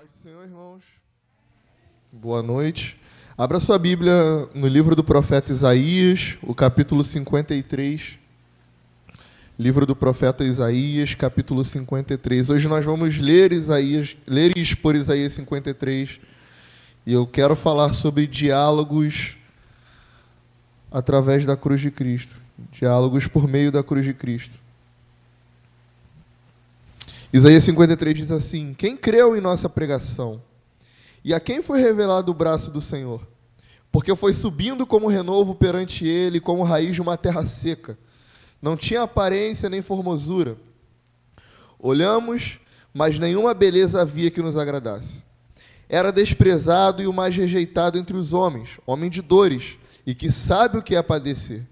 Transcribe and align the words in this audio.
Paz 0.00 0.08
do 0.08 0.16
Senhor, 0.16 0.44
irmãos. 0.44 0.82
Boa 2.10 2.42
noite. 2.42 2.98
Abra 3.36 3.60
sua 3.60 3.78
Bíblia 3.78 4.48
no 4.54 4.66
livro 4.66 4.96
do 4.96 5.04
profeta 5.04 5.52
Isaías, 5.52 6.38
o 6.42 6.54
capítulo 6.54 7.04
53. 7.04 8.18
Livro 9.58 9.84
do 9.84 9.94
profeta 9.94 10.42
Isaías, 10.42 11.14
capítulo 11.14 11.62
53. 11.62 12.48
Hoje 12.48 12.66
nós 12.66 12.82
vamos 12.82 13.18
ler 13.18 13.52
Isaías, 13.52 14.16
ler 14.26 14.56
e 14.56 14.62
expor 14.62 14.96
Isaías 14.96 15.34
53. 15.34 16.18
E 17.04 17.12
eu 17.12 17.26
quero 17.26 17.54
falar 17.54 17.92
sobre 17.92 18.26
diálogos 18.26 19.36
através 20.90 21.44
da 21.44 21.58
cruz 21.58 21.78
de 21.78 21.90
Cristo. 21.90 22.40
Diálogos 22.72 23.26
por 23.26 23.46
meio 23.46 23.70
da 23.70 23.82
cruz 23.82 24.06
de 24.06 24.14
Cristo. 24.14 24.59
Isaías 27.32 27.62
53 27.62 28.16
diz 28.16 28.32
assim: 28.32 28.74
Quem 28.74 28.96
creu 28.96 29.36
em 29.36 29.40
nossa 29.40 29.68
pregação? 29.68 30.42
E 31.24 31.32
a 31.32 31.38
quem 31.38 31.62
foi 31.62 31.80
revelado 31.80 32.32
o 32.32 32.34
braço 32.34 32.72
do 32.72 32.80
Senhor? 32.80 33.24
Porque 33.92 34.14
foi 34.16 34.34
subindo 34.34 34.84
como 34.84 35.06
renovo 35.06 35.54
perante 35.54 36.04
ele, 36.06 36.40
como 36.40 36.64
raiz 36.64 36.94
de 36.94 37.00
uma 37.00 37.16
terra 37.16 37.46
seca. 37.46 37.96
Não 38.60 38.76
tinha 38.76 39.02
aparência 39.02 39.68
nem 39.68 39.80
formosura. 39.80 40.56
Olhamos, 41.78 42.58
mas 42.92 43.18
nenhuma 43.18 43.54
beleza 43.54 44.02
havia 44.02 44.30
que 44.30 44.42
nos 44.42 44.56
agradasse. 44.56 45.22
Era 45.88 46.10
desprezado 46.10 47.00
e 47.00 47.06
o 47.06 47.12
mais 47.12 47.36
rejeitado 47.36 47.96
entre 47.96 48.16
os 48.16 48.32
homens, 48.32 48.80
homem 48.84 49.08
de 49.08 49.22
dores, 49.22 49.78
e 50.04 50.14
que 50.14 50.32
sabe 50.32 50.78
o 50.78 50.82
que 50.82 50.96
é 50.96 51.02
padecer. 51.02 51.64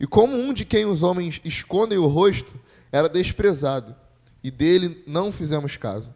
E 0.00 0.06
como 0.06 0.36
um 0.36 0.52
de 0.52 0.64
quem 0.64 0.84
os 0.84 1.02
homens 1.02 1.40
escondem 1.44 1.98
o 1.98 2.06
rosto, 2.06 2.54
era 2.90 3.08
desprezado 3.08 3.94
e 4.42 4.50
dele 4.50 5.02
não 5.06 5.30
fizemos 5.30 5.76
caso. 5.76 6.14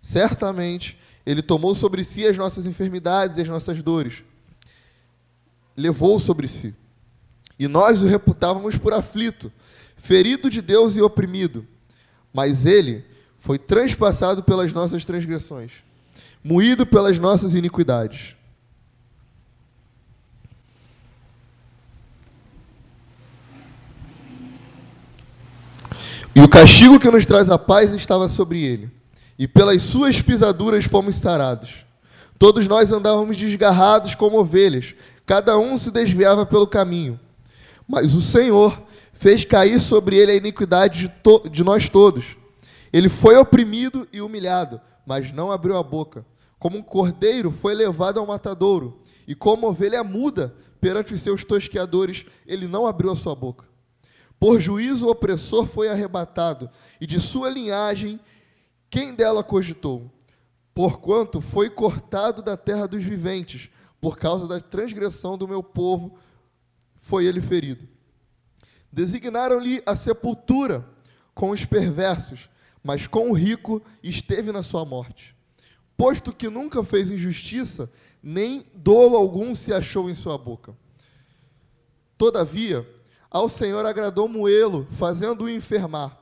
Certamente, 0.00 0.98
ele 1.24 1.42
tomou 1.42 1.74
sobre 1.74 2.04
si 2.04 2.24
as 2.26 2.36
nossas 2.36 2.66
enfermidades 2.66 3.36
e 3.36 3.40
as 3.40 3.48
nossas 3.48 3.82
dores. 3.82 4.22
Levou 5.76 6.18
sobre 6.18 6.46
si. 6.46 6.74
E 7.58 7.66
nós 7.66 8.02
o 8.02 8.06
reputávamos 8.06 8.76
por 8.76 8.92
aflito, 8.92 9.52
ferido 9.96 10.48
de 10.48 10.62
Deus 10.62 10.96
e 10.96 11.02
oprimido. 11.02 11.66
Mas 12.32 12.66
ele 12.66 13.04
foi 13.38 13.58
transpassado 13.58 14.42
pelas 14.42 14.72
nossas 14.72 15.04
transgressões, 15.04 15.72
moído 16.42 16.86
pelas 16.86 17.18
nossas 17.18 17.54
iniquidades. 17.54 18.36
E 26.36 26.40
o 26.42 26.48
castigo 26.50 27.00
que 27.00 27.10
nos 27.10 27.24
traz 27.24 27.48
a 27.48 27.56
paz 27.56 27.94
estava 27.94 28.28
sobre 28.28 28.62
ele, 28.62 28.90
e 29.38 29.48
pelas 29.48 29.82
suas 29.82 30.20
pisaduras 30.20 30.84
fomos 30.84 31.16
sarados. 31.16 31.86
Todos 32.38 32.68
nós 32.68 32.92
andávamos 32.92 33.38
desgarrados 33.38 34.14
como 34.14 34.38
ovelhas, 34.38 34.94
cada 35.24 35.58
um 35.58 35.78
se 35.78 35.90
desviava 35.90 36.44
pelo 36.44 36.66
caminho. 36.66 37.18
Mas 37.88 38.12
o 38.12 38.20
Senhor 38.20 38.82
fez 39.14 39.46
cair 39.46 39.80
sobre 39.80 40.18
ele 40.18 40.32
a 40.32 40.34
iniquidade 40.34 41.10
de, 41.24 41.50
de 41.50 41.64
nós 41.64 41.88
todos. 41.88 42.36
Ele 42.92 43.08
foi 43.08 43.34
oprimido 43.36 44.06
e 44.12 44.20
humilhado, 44.20 44.78
mas 45.06 45.32
não 45.32 45.50
abriu 45.50 45.78
a 45.78 45.82
boca. 45.82 46.22
Como 46.58 46.76
um 46.76 46.82
cordeiro 46.82 47.50
foi 47.50 47.74
levado 47.74 48.20
ao 48.20 48.26
matadouro, 48.26 49.00
e 49.26 49.34
como 49.34 49.68
ovelha 49.68 50.04
muda 50.04 50.54
perante 50.82 51.14
os 51.14 51.22
seus 51.22 51.46
tosqueadores, 51.46 52.26
ele 52.46 52.68
não 52.68 52.86
abriu 52.86 53.10
a 53.10 53.16
sua 53.16 53.34
boca. 53.34 53.64
Por 54.38 54.60
juízo 54.60 55.06
o 55.06 55.10
opressor 55.10 55.66
foi 55.66 55.88
arrebatado, 55.88 56.70
e 57.00 57.06
de 57.06 57.20
sua 57.20 57.48
linhagem 57.48 58.20
quem 58.90 59.14
dela 59.14 59.42
cogitou? 59.42 60.10
Porquanto 60.74 61.40
foi 61.40 61.70
cortado 61.70 62.42
da 62.42 62.56
terra 62.56 62.86
dos 62.86 63.02
viventes, 63.02 63.70
por 64.00 64.18
causa 64.18 64.46
da 64.46 64.60
transgressão 64.60 65.36
do 65.36 65.48
meu 65.48 65.62
povo, 65.62 66.18
foi 66.96 67.24
ele 67.24 67.40
ferido. 67.40 67.88
Designaram-lhe 68.92 69.82
a 69.86 69.96
sepultura 69.96 70.86
com 71.34 71.50
os 71.50 71.64
perversos, 71.64 72.48
mas 72.82 73.06
com 73.06 73.30
o 73.30 73.34
rico 73.34 73.82
esteve 74.02 74.52
na 74.52 74.62
sua 74.62 74.84
morte. 74.84 75.34
Posto 75.96 76.32
que 76.32 76.48
nunca 76.48 76.84
fez 76.84 77.10
injustiça, 77.10 77.90
nem 78.22 78.64
dolo 78.74 79.16
algum 79.16 79.54
se 79.54 79.72
achou 79.72 80.10
em 80.10 80.14
sua 80.14 80.36
boca. 80.36 80.76
Todavia, 82.18 82.86
ao 83.30 83.48
Senhor 83.48 83.84
agradou 83.84 84.28
moê-lo, 84.28 84.86
fazendo-o 84.90 85.48
enfermar. 85.48 86.18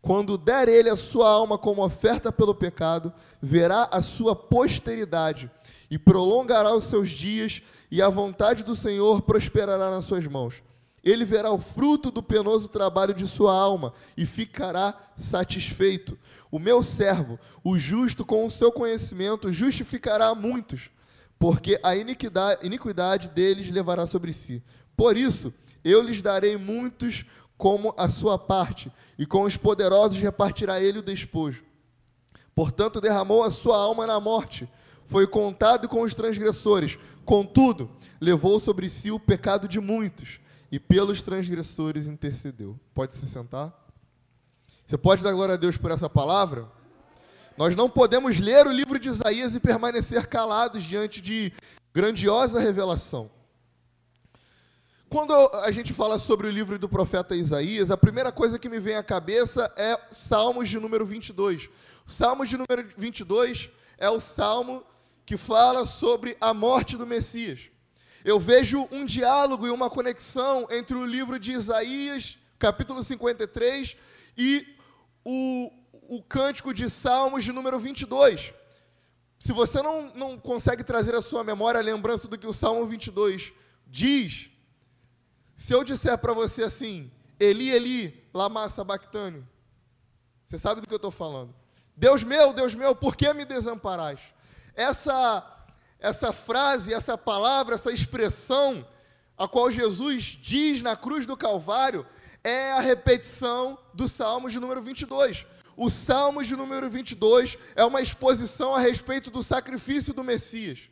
Quando 0.00 0.36
der 0.36 0.68
ele 0.68 0.90
a 0.90 0.96
sua 0.96 1.30
alma 1.30 1.56
como 1.56 1.84
oferta 1.84 2.32
pelo 2.32 2.54
pecado, 2.54 3.12
verá 3.40 3.88
a 3.92 4.02
sua 4.02 4.34
posteridade 4.34 5.48
e 5.88 5.96
prolongará 5.96 6.74
os 6.74 6.86
seus 6.86 7.10
dias, 7.10 7.62
e 7.90 8.02
a 8.02 8.08
vontade 8.08 8.64
do 8.64 8.74
Senhor 8.74 9.22
prosperará 9.22 9.90
nas 9.90 10.04
suas 10.04 10.26
mãos. 10.26 10.62
Ele 11.04 11.24
verá 11.24 11.50
o 11.52 11.58
fruto 11.58 12.10
do 12.10 12.22
penoso 12.22 12.68
trabalho 12.68 13.12
de 13.12 13.26
sua 13.26 13.52
alma 13.52 13.92
e 14.16 14.24
ficará 14.24 14.94
satisfeito. 15.16 16.18
O 16.50 16.58
meu 16.58 16.82
servo, 16.82 17.38
o 17.62 17.76
justo, 17.76 18.24
com 18.24 18.46
o 18.46 18.50
seu 18.50 18.72
conhecimento, 18.72 19.52
justificará 19.52 20.28
a 20.28 20.34
muitos, 20.34 20.90
porque 21.38 21.78
a 21.82 21.94
iniquidade, 21.94 22.64
iniquidade 22.66 23.28
deles 23.28 23.68
levará 23.70 24.06
sobre 24.06 24.32
si. 24.32 24.62
Por 24.96 25.16
isso, 25.16 25.52
eu 25.84 26.02
lhes 26.02 26.22
darei 26.22 26.56
muitos 26.56 27.24
como 27.56 27.94
a 27.96 28.10
sua 28.10 28.38
parte, 28.38 28.90
e 29.18 29.24
com 29.24 29.42
os 29.42 29.56
poderosos 29.56 30.18
repartirá 30.18 30.80
ele 30.80 30.98
o 30.98 31.02
despojo. 31.02 31.64
Portanto, 32.54 33.00
derramou 33.00 33.44
a 33.44 33.50
sua 33.50 33.76
alma 33.76 34.06
na 34.06 34.18
morte, 34.18 34.68
foi 35.06 35.26
contado 35.26 35.88
com 35.88 36.02
os 36.02 36.14
transgressores, 36.14 36.98
contudo, 37.24 37.90
levou 38.20 38.58
sobre 38.58 38.88
si 38.90 39.10
o 39.10 39.20
pecado 39.20 39.68
de 39.68 39.80
muitos, 39.80 40.40
e 40.70 40.78
pelos 40.78 41.22
transgressores 41.22 42.06
intercedeu. 42.06 42.78
Pode 42.94 43.14
se 43.14 43.26
sentar? 43.26 43.72
Você 44.86 44.98
pode 44.98 45.22
dar 45.22 45.32
glória 45.32 45.54
a 45.54 45.58
Deus 45.58 45.76
por 45.76 45.90
essa 45.90 46.08
palavra? 46.08 46.66
Nós 47.56 47.76
não 47.76 47.88
podemos 47.88 48.40
ler 48.40 48.66
o 48.66 48.72
livro 48.72 48.98
de 48.98 49.08
Isaías 49.08 49.54
e 49.54 49.60
permanecer 49.60 50.26
calados 50.26 50.82
diante 50.82 51.20
de 51.20 51.52
grandiosa 51.94 52.58
revelação. 52.58 53.30
Quando 55.12 55.34
a 55.34 55.70
gente 55.70 55.92
fala 55.92 56.18
sobre 56.18 56.46
o 56.46 56.50
livro 56.50 56.78
do 56.78 56.88
profeta 56.88 57.36
Isaías, 57.36 57.90
a 57.90 57.98
primeira 57.98 58.32
coisa 58.32 58.58
que 58.58 58.66
me 58.66 58.80
vem 58.80 58.96
à 58.96 59.02
cabeça 59.02 59.70
é 59.76 59.94
Salmos 60.10 60.70
de 60.70 60.80
número 60.80 61.04
22. 61.04 61.68
O 62.06 62.10
Salmos 62.10 62.48
de 62.48 62.56
número 62.56 62.88
22 62.96 63.68
é 63.98 64.08
o 64.08 64.18
salmo 64.20 64.82
que 65.26 65.36
fala 65.36 65.84
sobre 65.84 66.34
a 66.40 66.54
morte 66.54 66.96
do 66.96 67.06
Messias. 67.06 67.70
Eu 68.24 68.40
vejo 68.40 68.88
um 68.90 69.04
diálogo 69.04 69.66
e 69.66 69.70
uma 69.70 69.90
conexão 69.90 70.66
entre 70.70 70.96
o 70.96 71.04
livro 71.04 71.38
de 71.38 71.52
Isaías, 71.52 72.38
capítulo 72.58 73.02
53, 73.02 73.94
e 74.34 74.66
o, 75.22 75.70
o 76.08 76.22
cântico 76.22 76.72
de 76.72 76.88
Salmos 76.88 77.44
de 77.44 77.52
número 77.52 77.78
22. 77.78 78.54
Se 79.38 79.52
você 79.52 79.82
não, 79.82 80.10
não 80.14 80.38
consegue 80.38 80.82
trazer 80.82 81.14
à 81.14 81.20
sua 81.20 81.44
memória 81.44 81.80
a 81.80 81.84
lembrança 81.84 82.26
do 82.26 82.38
que 82.38 82.46
o 82.46 82.52
Salmo 82.54 82.86
22 82.86 83.52
diz, 83.86 84.51
se 85.56 85.72
eu 85.72 85.84
disser 85.84 86.18
para 86.18 86.32
você 86.32 86.64
assim, 86.64 87.10
Eli, 87.38 87.70
Eli, 87.70 88.28
lama 88.32 88.68
sabachthani, 88.68 89.46
você 90.44 90.58
sabe 90.58 90.80
do 90.80 90.86
que 90.86 90.92
eu 90.92 90.96
estou 90.96 91.10
falando. 91.10 91.54
Deus 91.96 92.22
meu, 92.22 92.52
Deus 92.52 92.74
meu, 92.74 92.94
por 92.94 93.16
que 93.16 93.32
me 93.32 93.44
desamparás? 93.44 94.20
Essa, 94.74 95.44
essa 95.98 96.32
frase, 96.32 96.92
essa 96.92 97.16
palavra, 97.16 97.74
essa 97.74 97.92
expressão, 97.92 98.86
a 99.36 99.48
qual 99.48 99.70
Jesus 99.70 100.38
diz 100.40 100.82
na 100.82 100.96
cruz 100.96 101.26
do 101.26 101.36
Calvário, 101.36 102.06
é 102.42 102.72
a 102.72 102.80
repetição 102.80 103.78
do 103.92 104.08
Salmo 104.08 104.48
de 104.48 104.58
número 104.58 104.82
22. 104.82 105.46
O 105.76 105.90
Salmo 105.90 106.44
de 106.44 106.54
número 106.54 106.88
22 106.88 107.56
é 107.74 107.84
uma 107.84 108.00
exposição 108.00 108.74
a 108.74 108.80
respeito 108.80 109.30
do 109.30 109.42
sacrifício 109.42 110.12
do 110.12 110.24
Messias. 110.24 110.90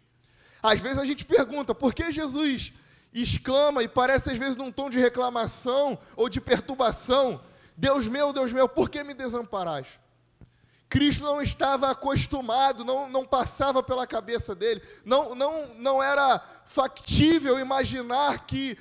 Às 0.63 0.81
vezes 0.81 0.99
a 0.99 1.05
gente 1.05 1.25
pergunta, 1.25 1.75
por 1.75 1.95
que 1.95 2.13
Jesus 2.13 2.73
exclama 3.12 3.83
e 3.83 3.89
parece 3.89 4.31
às 4.31 4.39
vezes 4.39 4.57
num 4.57 4.71
tom 4.71 4.89
de 4.89 4.99
reclamação 4.99 5.99
ou 6.17 6.29
de 6.29 6.41
perturbação: 6.41 7.41
Deus 7.77 8.07
meu, 8.07 8.33
Deus 8.33 8.53
meu, 8.53 8.69
por 8.69 8.89
que 8.89 9.03
me 9.03 9.15
desamparás? 9.15 9.99
Cristo 10.89 11.23
não 11.23 11.41
estava 11.41 11.91
acostumado, 11.91 12.85
não, 12.85 13.09
não 13.09 13.25
passava 13.25 13.81
pela 13.81 14.09
cabeça 14.09 14.57
dele, 14.57 14.83
não, 15.05 15.37
não, 15.37 15.75
não 15.77 16.03
era 16.03 16.41
factível 16.65 17.61
imaginar 17.61 18.45
que 18.45 18.77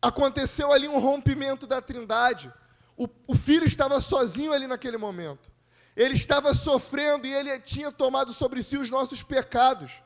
aconteceu 0.00 0.70
ali 0.70 0.86
um 0.86 0.98
rompimento 0.98 1.66
da 1.66 1.80
trindade. 1.80 2.52
O, 2.96 3.08
o 3.26 3.34
filho 3.34 3.64
estava 3.64 3.98
sozinho 4.00 4.52
ali 4.52 4.66
naquele 4.66 4.98
momento. 4.98 5.50
Ele 5.96 6.14
estava 6.14 6.54
sofrendo 6.54 7.26
e 7.26 7.32
ele 7.32 7.58
tinha 7.60 7.90
tomado 7.90 8.32
sobre 8.32 8.62
si 8.62 8.76
os 8.76 8.90
nossos 8.90 9.22
pecados. 9.22 10.02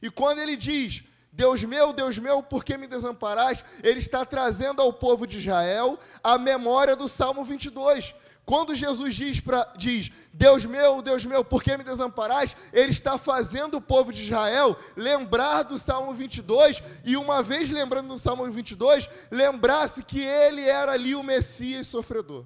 E 0.00 0.10
quando 0.10 0.40
ele 0.40 0.56
diz: 0.56 1.04
Deus 1.32 1.64
meu, 1.64 1.94
Deus 1.94 2.18
meu, 2.18 2.42
por 2.42 2.62
que 2.62 2.76
me 2.76 2.86
desamparás? 2.86 3.64
Ele 3.82 3.98
está 3.98 4.22
trazendo 4.22 4.82
ao 4.82 4.92
povo 4.92 5.26
de 5.26 5.38
Israel 5.38 5.98
a 6.22 6.36
memória 6.36 6.94
do 6.94 7.08
Salmo 7.08 7.42
22. 7.42 8.14
Quando 8.44 8.74
Jesus 8.74 9.14
diz, 9.14 9.40
pra, 9.40 9.72
diz, 9.76 10.10
Deus 10.30 10.66
meu, 10.66 11.00
Deus 11.00 11.24
meu, 11.24 11.42
por 11.42 11.62
que 11.62 11.74
me 11.74 11.84
desamparais? 11.84 12.54
Ele 12.70 12.90
está 12.90 13.16
fazendo 13.16 13.78
o 13.78 13.80
povo 13.80 14.12
de 14.12 14.24
Israel 14.24 14.76
lembrar 14.94 15.62
do 15.62 15.78
Salmo 15.78 16.12
22, 16.12 16.82
e 17.02 17.16
uma 17.16 17.42
vez 17.42 17.70
lembrando 17.70 18.08
do 18.08 18.18
Salmo 18.18 18.44
22, 18.50 19.08
lembrar-se 19.30 20.02
que 20.02 20.20
ele 20.20 20.62
era 20.62 20.92
ali 20.92 21.14
o 21.14 21.22
Messias 21.22 21.86
sofredor. 21.86 22.44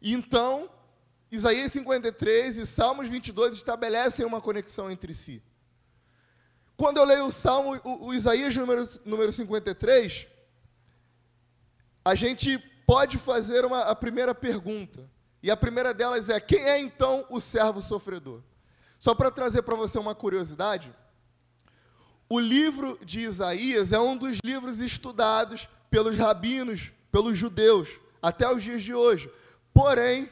Então, 0.00 0.70
Isaías 1.30 1.72
53 1.72 2.58
e 2.58 2.66
Salmos 2.66 3.08
22 3.08 3.56
estabelecem 3.56 4.24
uma 4.24 4.40
conexão 4.40 4.90
entre 4.90 5.14
si. 5.14 5.42
Quando 6.82 6.96
eu 6.96 7.04
leio 7.04 7.26
o 7.26 7.30
Salmo, 7.30 7.80
o, 7.84 8.08
o 8.08 8.12
Isaías 8.12 8.56
número, 8.56 8.84
número 9.04 9.30
53, 9.30 10.26
a 12.04 12.12
gente 12.16 12.58
pode 12.84 13.18
fazer 13.18 13.64
uma, 13.64 13.82
a 13.82 13.94
primeira 13.94 14.34
pergunta. 14.34 15.08
E 15.40 15.48
a 15.48 15.56
primeira 15.56 15.94
delas 15.94 16.28
é: 16.28 16.40
quem 16.40 16.58
é 16.58 16.80
então 16.80 17.24
o 17.30 17.40
servo 17.40 17.80
sofredor? 17.80 18.42
Só 18.98 19.14
para 19.14 19.30
trazer 19.30 19.62
para 19.62 19.76
você 19.76 19.96
uma 19.96 20.12
curiosidade, 20.12 20.92
o 22.28 22.40
livro 22.40 22.98
de 23.04 23.20
Isaías 23.20 23.92
é 23.92 24.00
um 24.00 24.16
dos 24.16 24.38
livros 24.42 24.80
estudados 24.80 25.68
pelos 25.88 26.18
rabinos, 26.18 26.92
pelos 27.12 27.38
judeus, 27.38 27.90
até 28.20 28.52
os 28.52 28.60
dias 28.60 28.82
de 28.82 28.92
hoje. 28.92 29.30
Porém, 29.72 30.28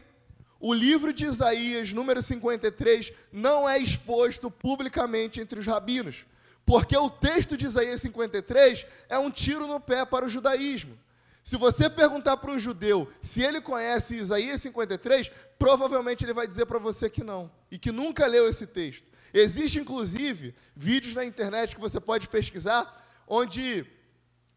o 0.59 0.75
livro 0.75 1.13
de 1.13 1.27
Isaías, 1.27 1.93
número 1.93 2.21
53, 2.21 3.13
não 3.31 3.69
é 3.69 3.79
exposto 3.79 4.51
publicamente 4.51 5.41
entre 5.41 5.61
os 5.61 5.67
rabinos, 5.67 6.27
porque 6.71 6.97
o 6.97 7.11
texto 7.11 7.57
de 7.57 7.67
Isaías 7.67 8.01
53 8.01 8.87
é 9.09 9.19
um 9.19 9.29
tiro 9.29 9.67
no 9.67 9.81
pé 9.81 10.05
para 10.05 10.25
o 10.25 10.29
judaísmo. 10.29 10.97
Se 11.43 11.57
você 11.57 11.91
perguntar 11.91 12.37
para 12.37 12.53
um 12.53 12.61
judeu 12.61 13.09
se 13.21 13.43
ele 13.43 13.61
conhece 13.61 14.15
Isaías 14.15 14.63
53, 14.63 15.33
provavelmente 15.59 16.25
ele 16.25 16.33
vai 16.33 16.47
dizer 16.47 16.67
para 16.67 16.79
você 16.79 17.11
que 17.11 17.25
não, 17.25 17.51
e 17.73 17.77
que 17.77 17.91
nunca 17.91 18.25
leu 18.25 18.49
esse 18.49 18.69
texto. 18.69 19.05
Existe, 19.35 19.81
inclusive, 19.81 20.55
vídeos 20.77 21.17
na 21.17 21.25
internet 21.25 21.75
que 21.75 21.81
você 21.81 21.99
pode 21.99 22.29
pesquisar, 22.29 23.05
onde 23.27 23.85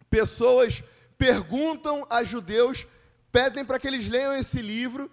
pessoas 0.08 0.84
perguntam 1.18 2.06
a 2.12 2.24
judeus, 2.24 2.86
pedem 3.32 3.66
para 3.66 3.80
que 3.80 3.88
eles 3.88 4.08
leiam 4.08 4.36
esse 4.36 4.62
livro, 4.62 5.10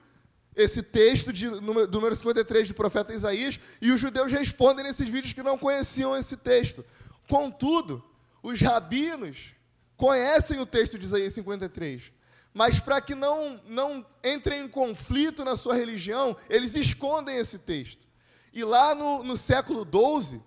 esse 0.55 0.83
texto 0.83 1.33
de 1.33 1.49
número 1.49 2.15
53 2.15 2.69
do 2.69 2.75
profeta 2.75 3.15
Isaías, 3.15 3.59
e 3.81 3.91
os 3.91 4.01
judeus 4.01 4.33
respondem 4.33 4.85
nesses 4.85 5.09
vídeos 5.09 5.33
que 5.33 5.43
não 5.43 5.57
conheciam 5.57 6.17
esse 6.17 6.37
texto. 6.37 6.85
Contudo, 7.29 8.05
os 8.43 8.61
rabinos 8.61 9.55
conhecem 9.97 10.59
o 10.61 10.67
texto 10.67 10.99
de 10.99 11.05
Isaías 11.05 11.33
53, 11.35 12.13
mas 12.53 12.81
para 12.81 13.01
que 13.01 13.15
não, 13.15 13.61
não 13.67 14.05
entrem 14.25 14.63
em 14.63 14.69
conflito 14.69 15.45
na 15.45 15.57
sua 15.57 15.75
religião, 15.75 16.37
eles 16.49 16.75
escondem 16.75 17.37
esse 17.37 17.59
texto. 17.59 18.09
E 18.53 18.65
lá 18.65 18.95
no, 18.95 19.23
no 19.23 19.37
século 19.37 19.87
XII, 19.87 20.43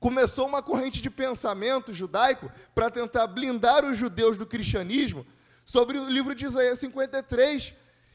começou 0.00 0.46
uma 0.46 0.62
corrente 0.62 1.00
de 1.00 1.08
pensamento 1.08 1.94
judaico 1.94 2.50
para 2.74 2.90
tentar 2.90 3.26
blindar 3.26 3.84
os 3.84 3.96
judeus 3.96 4.36
do 4.36 4.46
cristianismo 4.46 5.24
sobre 5.64 5.98
o 5.98 6.08
livro 6.08 6.34
de 6.34 6.44
Isaías 6.44 6.78
53, 6.78 7.74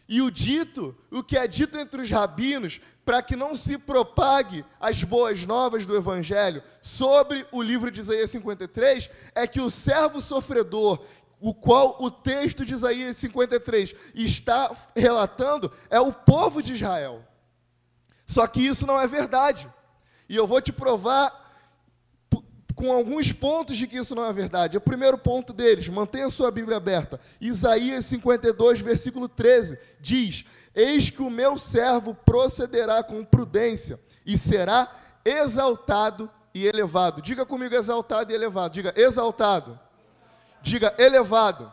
e 0.10 0.24
o 0.24 0.32
dito, 0.32 0.98
o 1.12 1.22
que 1.22 1.38
é 1.38 1.48
dito 1.48 1.78
entre 1.78 2.02
os 2.02 2.10
rabinos, 2.10 2.82
para 3.06 3.22
que 3.22 3.36
não 3.36 3.56
se 3.56 3.78
propague 3.78 4.66
as 4.80 5.04
boas 5.04 5.46
novas 5.46 5.86
do 5.86 5.96
Evangelho 5.96 6.64
sobre 6.82 7.46
o 7.52 7.62
livro 7.62 7.92
de 7.92 8.00
Isaías 8.00 8.32
53, 8.32 9.08
é 9.36 9.46
que 9.46 9.62
o 9.62 9.70
servo 9.70 10.20
sofredor, 10.20 11.06
o 11.40 11.54
qual 11.54 11.96
o 12.00 12.10
texto 12.10 12.66
de 12.66 12.74
Isaías 12.74 13.18
53 13.18 13.94
está 14.16 14.76
relatando, 14.96 15.72
é 15.92 16.00
o 16.00 16.12
povo 16.12 16.64
de 16.64 16.74
Israel. 16.74 17.24
Só 18.26 18.48
que 18.48 18.66
isso 18.66 18.88
não 18.88 19.00
é 19.00 19.06
verdade. 19.06 19.72
E 20.28 20.36
eu 20.36 20.48
vou 20.48 20.60
te 20.60 20.74
provar 20.74 21.39
com 22.80 22.94
alguns 22.94 23.34
pontos 23.34 23.76
de 23.76 23.86
que 23.86 23.98
isso 23.98 24.16
não 24.16 24.26
é 24.26 24.32
verdade. 24.32 24.78
O 24.78 24.82
primeiro 24.82 25.18
ponto 25.18 25.52
deles, 25.52 25.90
mantenha 25.90 26.30
sua 26.30 26.50
Bíblia 26.50 26.78
aberta. 26.78 27.20
Isaías 27.42 28.06
52, 28.06 28.80
versículo 28.80 29.28
13, 29.28 29.78
diz: 30.00 30.46
Eis 30.74 31.10
que 31.10 31.22
o 31.22 31.30
meu 31.30 31.58
servo 31.58 32.16
procederá 32.16 33.04
com 33.04 33.26
prudência 33.26 34.00
e 34.26 34.38
será 34.38 34.90
exaltado 35.26 36.32
e 36.54 36.66
elevado. 36.66 37.22
Diga 37.22 37.46
comigo 37.46 37.76
exaltado 37.76 38.32
e 38.32 38.36
elevado. 38.36 38.72
Diga 38.72 38.94
exaltado. 38.96 39.78
Diga 40.62 40.96
elevado. 40.98 41.70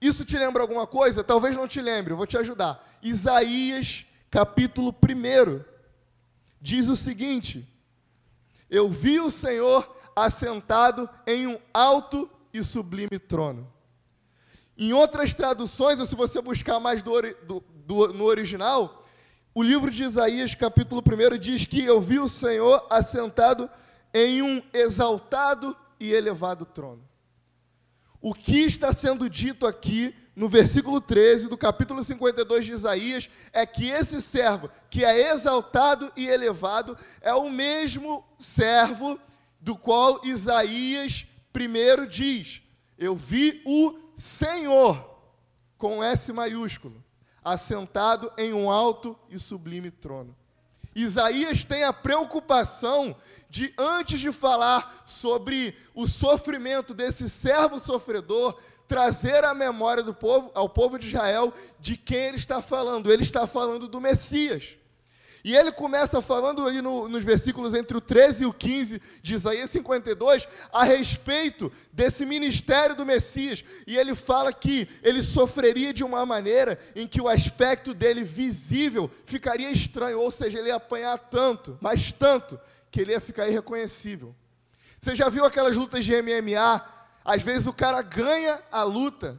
Isso 0.00 0.24
te 0.24 0.38
lembra 0.38 0.62
alguma 0.62 0.86
coisa? 0.86 1.22
Talvez 1.22 1.54
não 1.54 1.68
te 1.68 1.82
lembre, 1.82 2.14
vou 2.14 2.26
te 2.26 2.38
ajudar. 2.38 2.82
Isaías, 3.02 4.06
capítulo 4.30 4.88
1, 4.88 5.60
diz 6.62 6.88
o 6.88 6.96
seguinte: 6.96 7.68
eu 8.72 8.88
vi 8.88 9.20
o 9.20 9.30
Senhor 9.30 9.94
assentado 10.16 11.08
em 11.26 11.46
um 11.46 11.58
alto 11.74 12.28
e 12.54 12.64
sublime 12.64 13.18
trono. 13.18 13.70
Em 14.78 14.94
outras 14.94 15.34
traduções, 15.34 16.00
ou 16.00 16.06
se 16.06 16.16
você 16.16 16.40
buscar 16.40 16.80
mais 16.80 17.02
do, 17.02 17.12
do, 17.46 17.62
do, 17.86 18.08
no 18.14 18.24
original, 18.24 19.04
o 19.54 19.62
livro 19.62 19.90
de 19.90 20.02
Isaías, 20.02 20.54
capítulo 20.54 21.02
1, 21.02 21.38
diz 21.38 21.66
que 21.66 21.84
eu 21.84 22.00
vi 22.00 22.18
o 22.18 22.30
Senhor 22.30 22.86
assentado 22.88 23.68
em 24.14 24.40
um 24.40 24.62
exaltado 24.72 25.76
e 26.00 26.10
elevado 26.10 26.64
trono. 26.64 27.06
O 28.22 28.32
que 28.32 28.60
está 28.60 28.90
sendo 28.94 29.28
dito 29.28 29.66
aqui 29.66 30.14
no 30.34 30.48
versículo 30.48 31.00
13 31.00 31.48
do 31.48 31.58
capítulo 31.58 32.02
52 32.02 32.66
de 32.66 32.72
Isaías, 32.72 33.28
é 33.52 33.66
que 33.66 33.88
esse 33.88 34.20
servo, 34.22 34.70
que 34.88 35.04
é 35.04 35.30
exaltado 35.32 36.10
e 36.16 36.26
elevado, 36.26 36.96
é 37.20 37.34
o 37.34 37.50
mesmo 37.50 38.24
servo 38.38 39.18
do 39.60 39.76
qual 39.76 40.20
Isaías 40.24 41.26
primeiro 41.52 42.06
diz: 42.06 42.62
Eu 42.96 43.14
vi 43.14 43.62
o 43.66 43.98
Senhor, 44.14 45.20
com 45.76 46.02
S 46.02 46.32
maiúsculo, 46.32 47.04
assentado 47.44 48.32
em 48.38 48.52
um 48.52 48.70
alto 48.70 49.18
e 49.28 49.38
sublime 49.38 49.90
trono. 49.90 50.36
Isaías 50.94 51.64
tem 51.64 51.84
a 51.84 51.92
preocupação 51.92 53.16
de, 53.48 53.72
antes 53.78 54.20
de 54.20 54.30
falar 54.30 55.02
sobre 55.06 55.74
o 55.94 56.06
sofrimento 56.06 56.92
desse 56.92 57.30
servo 57.30 57.78
sofredor, 57.80 58.58
trazer 58.92 59.42
a 59.42 59.54
memória 59.54 60.02
do 60.02 60.12
povo, 60.12 60.50
ao 60.54 60.68
povo 60.68 60.98
de 60.98 61.06
Israel, 61.06 61.50
de 61.80 61.96
quem 61.96 62.24
ele 62.26 62.36
está 62.36 62.60
falando. 62.60 63.10
Ele 63.10 63.22
está 63.22 63.46
falando 63.46 63.88
do 63.88 64.02
Messias. 64.02 64.76
E 65.42 65.56
ele 65.56 65.72
começa 65.72 66.20
falando 66.20 66.66
aí 66.66 66.82
no, 66.82 67.08
nos 67.08 67.24
versículos 67.24 67.72
entre 67.72 67.96
o 67.96 68.02
13 68.02 68.42
e 68.42 68.46
o 68.46 68.52
15 68.52 69.00
de 69.22 69.34
Isaías 69.34 69.70
52 69.70 70.46
a 70.70 70.84
respeito 70.84 71.72
desse 71.90 72.26
ministério 72.26 72.94
do 72.94 73.06
Messias. 73.06 73.64
E 73.86 73.96
ele 73.96 74.14
fala 74.14 74.52
que 74.52 74.86
ele 75.02 75.22
sofreria 75.22 75.94
de 75.94 76.04
uma 76.04 76.26
maneira 76.26 76.78
em 76.94 77.06
que 77.06 77.20
o 77.20 77.28
aspecto 77.28 77.94
dele 77.94 78.22
visível 78.22 79.10
ficaria 79.24 79.70
estranho, 79.70 80.20
ou 80.20 80.30
seja, 80.30 80.58
ele 80.58 80.68
ia 80.68 80.74
apanhar 80.74 81.16
tanto, 81.18 81.78
mas 81.80 82.12
tanto, 82.12 82.60
que 82.90 83.00
ele 83.00 83.12
ia 83.12 83.20
ficar 83.22 83.48
irreconhecível. 83.48 84.34
Você 85.00 85.14
já 85.14 85.30
viu 85.30 85.46
aquelas 85.46 85.78
lutas 85.78 86.04
de 86.04 86.12
MMA? 86.20 87.01
Às 87.24 87.42
vezes 87.42 87.66
o 87.66 87.72
cara 87.72 88.02
ganha 88.02 88.60
a 88.70 88.82
luta, 88.82 89.38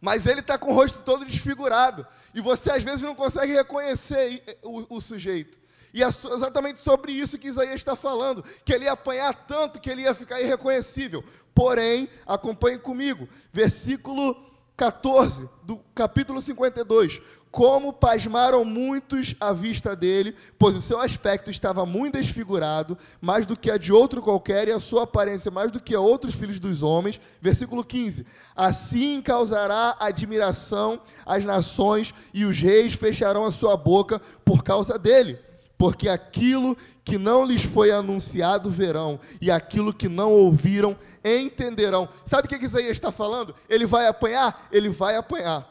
mas 0.00 0.26
ele 0.26 0.40
está 0.40 0.58
com 0.58 0.70
o 0.70 0.74
rosto 0.74 1.00
todo 1.00 1.24
desfigurado. 1.24 2.06
E 2.34 2.40
você 2.40 2.70
às 2.70 2.82
vezes 2.82 3.02
não 3.02 3.14
consegue 3.14 3.52
reconhecer 3.52 4.58
o, 4.62 4.96
o 4.96 5.00
sujeito. 5.00 5.60
E 5.94 6.02
é 6.02 6.06
exatamente 6.06 6.80
sobre 6.80 7.12
isso 7.12 7.38
que 7.38 7.48
Isaías 7.48 7.74
está 7.74 7.94
falando, 7.94 8.42
que 8.64 8.72
ele 8.72 8.86
ia 8.86 8.92
apanhar 8.92 9.34
tanto 9.34 9.78
que 9.78 9.90
ele 9.90 10.02
ia 10.02 10.14
ficar 10.14 10.40
irreconhecível. 10.40 11.22
Porém, 11.54 12.08
acompanhe 12.26 12.78
comigo, 12.78 13.28
versículo 13.52 14.51
14 14.82 15.48
do 15.62 15.78
capítulo 15.94 16.40
52. 16.40 17.22
Como 17.52 17.92
pasmaram 17.92 18.64
muitos 18.64 19.36
à 19.38 19.52
vista 19.52 19.94
dele, 19.94 20.34
pois 20.58 20.74
o 20.74 20.82
seu 20.82 21.00
aspecto 21.00 21.52
estava 21.52 21.86
muito 21.86 22.14
desfigurado, 22.14 22.98
mais 23.20 23.46
do 23.46 23.56
que 23.56 23.70
a 23.70 23.78
de 23.78 23.92
outro 23.92 24.20
qualquer, 24.20 24.66
e 24.66 24.72
a 24.72 24.80
sua 24.80 25.04
aparência 25.04 25.52
mais 25.52 25.70
do 25.70 25.80
que 25.80 25.94
a 25.94 26.00
outros 26.00 26.34
filhos 26.34 26.58
dos 26.58 26.82
homens. 26.82 27.20
Versículo 27.40 27.84
15: 27.84 28.26
Assim 28.56 29.22
causará 29.22 29.96
admiração 30.00 31.00
às 31.24 31.44
nações, 31.44 32.12
e 32.34 32.44
os 32.44 32.58
reis 32.58 32.94
fecharão 32.94 33.44
a 33.46 33.52
sua 33.52 33.76
boca 33.76 34.20
por 34.44 34.64
causa 34.64 34.98
dele 34.98 35.38
porque 35.82 36.08
aquilo 36.08 36.76
que 37.04 37.18
não 37.18 37.44
lhes 37.44 37.64
foi 37.64 37.90
anunciado 37.90 38.70
verão, 38.70 39.18
e 39.40 39.50
aquilo 39.50 39.92
que 39.92 40.08
não 40.08 40.30
ouviram 40.30 40.96
entenderão. 41.24 42.08
Sabe 42.24 42.46
o 42.46 42.48
que 42.48 42.64
Isaías 42.64 42.92
está 42.92 43.10
falando? 43.10 43.52
Ele 43.68 43.84
vai 43.84 44.06
apanhar? 44.06 44.68
Ele 44.70 44.88
vai 44.88 45.16
apanhar. 45.16 45.68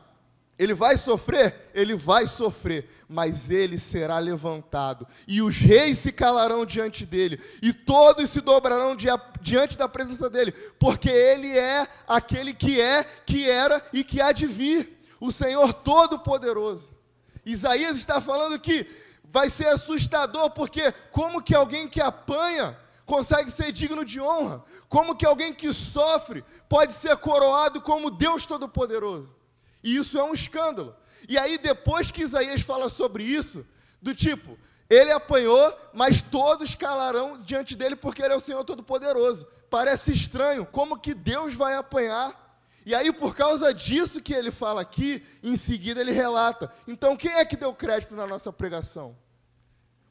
Ele 0.59 0.73
vai 0.73 0.97
sofrer? 0.97 1.71
Ele 1.73 1.95
vai 1.95 2.27
sofrer, 2.27 2.89
mas 3.07 3.49
ele 3.49 3.79
será 3.79 4.19
levantado, 4.19 5.07
e 5.25 5.41
os 5.41 5.55
reis 5.55 5.99
se 5.99 6.11
calarão 6.11 6.65
diante 6.65 7.05
dele, 7.05 7.39
e 7.61 7.71
todos 7.71 8.29
se 8.31 8.41
dobrarão 8.41 8.97
diante 9.39 9.77
da 9.77 9.87
presença 9.87 10.29
dele, 10.29 10.51
porque 10.77 11.09
ele 11.09 11.57
é 11.57 11.87
aquele 12.05 12.53
que 12.53 12.81
é, 12.81 13.05
que 13.25 13.49
era 13.49 13.81
e 13.93 14.03
que 14.03 14.19
há 14.19 14.33
de 14.33 14.45
vir. 14.45 14.99
o 15.21 15.31
Senhor 15.31 15.71
Todo-Poderoso. 15.71 16.99
Isaías 17.45 17.97
está 17.97 18.19
falando 18.19 18.59
que 18.59 18.85
vai 19.31 19.49
ser 19.49 19.67
assustador, 19.67 20.51
porque 20.51 20.91
como 21.09 21.41
que 21.41 21.55
alguém 21.55 21.87
que 21.87 22.01
apanha 22.01 22.77
consegue 23.05 23.49
ser 23.49 23.71
digno 23.71 24.03
de 24.03 24.19
honra? 24.19 24.61
Como 24.89 25.15
que 25.15 25.25
alguém 25.25 25.53
que 25.53 25.71
sofre 25.73 26.43
pode 26.67 26.91
ser 26.91 27.15
coroado 27.17 27.81
como 27.81 28.11
Deus 28.11 28.45
Todo-Poderoso? 28.45 29.33
E 29.81 29.95
isso 29.95 30.19
é 30.19 30.23
um 30.23 30.33
escândalo. 30.33 30.95
E 31.29 31.37
aí, 31.37 31.57
depois 31.57 32.11
que 32.11 32.23
Isaías 32.23 32.61
fala 32.61 32.89
sobre 32.89 33.23
isso, 33.23 33.65
do 34.01 34.13
tipo, 34.13 34.57
ele 34.89 35.11
apanhou, 35.11 35.73
mas 35.93 36.21
todos 36.21 36.75
calarão 36.75 37.37
diante 37.37 37.75
dele 37.75 37.95
porque 37.95 38.21
ele 38.21 38.33
é 38.33 38.37
o 38.37 38.41
Senhor 38.41 38.63
Todo-Poderoso. 38.65 39.47
Parece 39.69 40.11
estranho, 40.11 40.65
como 40.65 40.99
que 40.99 41.13
Deus 41.13 41.53
vai 41.53 41.75
apanhar? 41.75 42.41
E 42.85 42.93
aí, 42.93 43.13
por 43.13 43.35
causa 43.35 43.73
disso 43.73 44.21
que 44.21 44.33
ele 44.33 44.51
fala 44.51 44.81
aqui, 44.81 45.23
em 45.41 45.55
seguida 45.55 46.01
ele 46.01 46.11
relata. 46.11 46.71
Então, 46.87 47.15
quem 47.15 47.31
é 47.31 47.45
que 47.45 47.55
deu 47.55 47.73
crédito 47.73 48.15
na 48.15 48.25
nossa 48.25 48.51
pregação? 48.51 49.15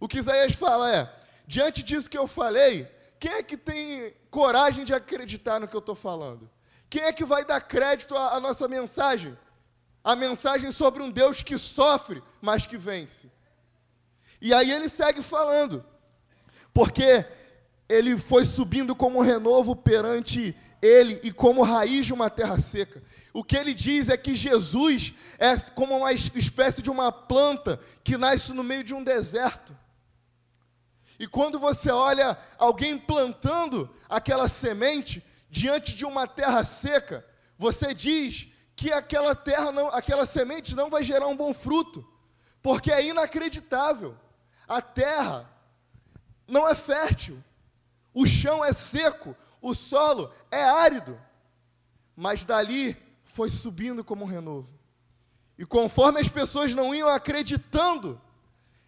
O 0.00 0.08
que 0.08 0.18
Isaías 0.18 0.54
fala 0.54 0.90
é: 0.92 1.14
Diante 1.46 1.82
disso 1.82 2.08
que 2.08 2.16
eu 2.16 2.26
falei, 2.26 2.90
quem 3.18 3.32
é 3.32 3.42
que 3.42 3.56
tem 3.56 4.14
coragem 4.30 4.84
de 4.84 4.94
acreditar 4.94 5.60
no 5.60 5.68
que 5.68 5.76
eu 5.76 5.80
estou 5.80 5.94
falando? 5.94 6.50
Quem 6.88 7.02
é 7.02 7.12
que 7.12 7.24
vai 7.24 7.44
dar 7.44 7.60
crédito 7.60 8.16
à, 8.16 8.36
à 8.36 8.40
nossa 8.40 8.66
mensagem? 8.66 9.36
A 10.02 10.16
mensagem 10.16 10.72
sobre 10.72 11.02
um 11.02 11.10
Deus 11.10 11.42
que 11.42 11.58
sofre, 11.58 12.22
mas 12.40 12.64
que 12.64 12.78
vence. 12.78 13.30
E 14.40 14.54
aí 14.54 14.70
ele 14.70 14.88
segue 14.88 15.22
falando, 15.22 15.84
porque 16.72 17.26
ele 17.86 18.16
foi 18.16 18.44
subindo 18.44 18.96
como 18.96 19.18
um 19.18 19.22
renovo 19.22 19.76
perante 19.76 20.56
ele 20.80 21.20
e 21.22 21.30
como 21.30 21.62
raiz 21.62 22.06
de 22.06 22.14
uma 22.14 22.30
terra 22.30 22.58
seca. 22.60 23.02
O 23.34 23.44
que 23.44 23.56
ele 23.56 23.74
diz 23.74 24.08
é 24.08 24.16
que 24.16 24.34
Jesus 24.34 25.12
é 25.38 25.54
como 25.74 25.96
uma 25.96 26.12
espécie 26.12 26.80
de 26.80 26.88
uma 26.88 27.12
planta 27.12 27.78
que 28.02 28.16
nasce 28.16 28.52
no 28.52 28.64
meio 28.64 28.82
de 28.82 28.94
um 28.94 29.04
deserto. 29.04 29.76
E 31.20 31.26
quando 31.26 31.58
você 31.58 31.90
olha 31.90 32.38
alguém 32.56 32.96
plantando 32.96 33.94
aquela 34.08 34.48
semente 34.48 35.22
diante 35.50 35.94
de 35.94 36.06
uma 36.06 36.26
terra 36.26 36.64
seca, 36.64 37.22
você 37.58 37.92
diz 37.92 38.48
que 38.74 38.90
aquela 38.90 39.34
terra 39.34 39.70
não, 39.70 39.88
aquela 39.88 40.24
semente 40.24 40.74
não 40.74 40.88
vai 40.88 41.02
gerar 41.02 41.26
um 41.26 41.36
bom 41.36 41.52
fruto, 41.52 42.08
porque 42.62 42.90
é 42.90 43.06
inacreditável. 43.06 44.16
A 44.66 44.80
terra 44.80 45.46
não 46.48 46.66
é 46.66 46.74
fértil. 46.74 47.44
O 48.14 48.26
chão 48.26 48.64
é 48.64 48.72
seco, 48.72 49.36
o 49.60 49.74
solo 49.74 50.32
é 50.50 50.64
árido. 50.64 51.20
Mas 52.16 52.46
dali 52.46 52.96
foi 53.24 53.50
subindo 53.50 54.02
como 54.02 54.24
um 54.24 54.28
renovo. 54.28 54.72
E 55.58 55.66
conforme 55.66 56.18
as 56.18 56.30
pessoas 56.30 56.74
não 56.74 56.94
iam 56.94 57.10
acreditando, 57.10 58.18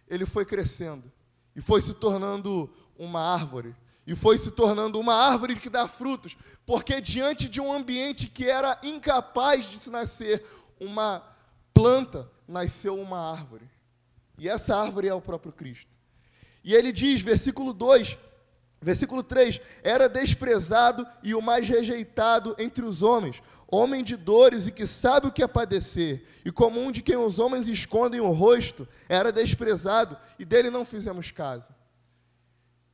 ele 0.07 0.25
foi 0.25 0.45
crescendo 0.45 1.12
e 1.55 1.61
foi 1.61 1.81
se 1.81 1.93
tornando 1.93 2.69
uma 2.97 3.21
árvore. 3.21 3.75
E 4.05 4.15
foi 4.15 4.37
se 4.37 4.51
tornando 4.51 4.99
uma 4.99 5.15
árvore 5.15 5.55
que 5.55 5.69
dá 5.69 5.87
frutos, 5.87 6.35
porque 6.65 6.99
diante 6.99 7.47
de 7.47 7.61
um 7.61 7.71
ambiente 7.71 8.27
que 8.27 8.49
era 8.49 8.77
incapaz 8.83 9.69
de 9.69 9.79
se 9.79 9.89
nascer 9.89 10.43
uma 10.79 11.23
planta, 11.73 12.29
nasceu 12.47 12.99
uma 12.99 13.31
árvore. 13.31 13.69
E 14.37 14.49
essa 14.49 14.75
árvore 14.75 15.07
é 15.07 15.13
o 15.13 15.21
próprio 15.21 15.53
Cristo. 15.53 15.89
E 16.63 16.73
ele 16.73 16.91
diz, 16.91 17.21
versículo 17.21 17.73
2, 17.73 18.17
versículo 18.83 19.23
3: 19.23 19.59
Era 19.83 20.07
desprezado 20.07 21.07
e 21.23 21.33
o 21.33 21.41
mais 21.41 21.67
rejeitado 21.67 22.55
entre 22.59 22.83
os 22.85 23.01
homens, 23.01 23.41
homem 23.67 24.03
de 24.03 24.15
dores 24.15 24.67
e 24.67 24.71
que 24.71 24.85
sabe 24.85 25.27
o 25.27 25.31
que 25.31 25.43
é 25.43 25.47
padecer, 25.47 26.25
e 26.45 26.51
como 26.51 26.79
um 26.79 26.91
de 26.91 27.01
quem 27.01 27.15
os 27.15 27.39
homens 27.39 27.67
escondem 27.67 28.19
o 28.19 28.31
rosto, 28.31 28.87
era 29.09 29.31
desprezado 29.31 30.17
e 30.37 30.45
dele 30.45 30.69
não 30.69 30.85
fizemos 30.85 31.31
caso. 31.31 31.73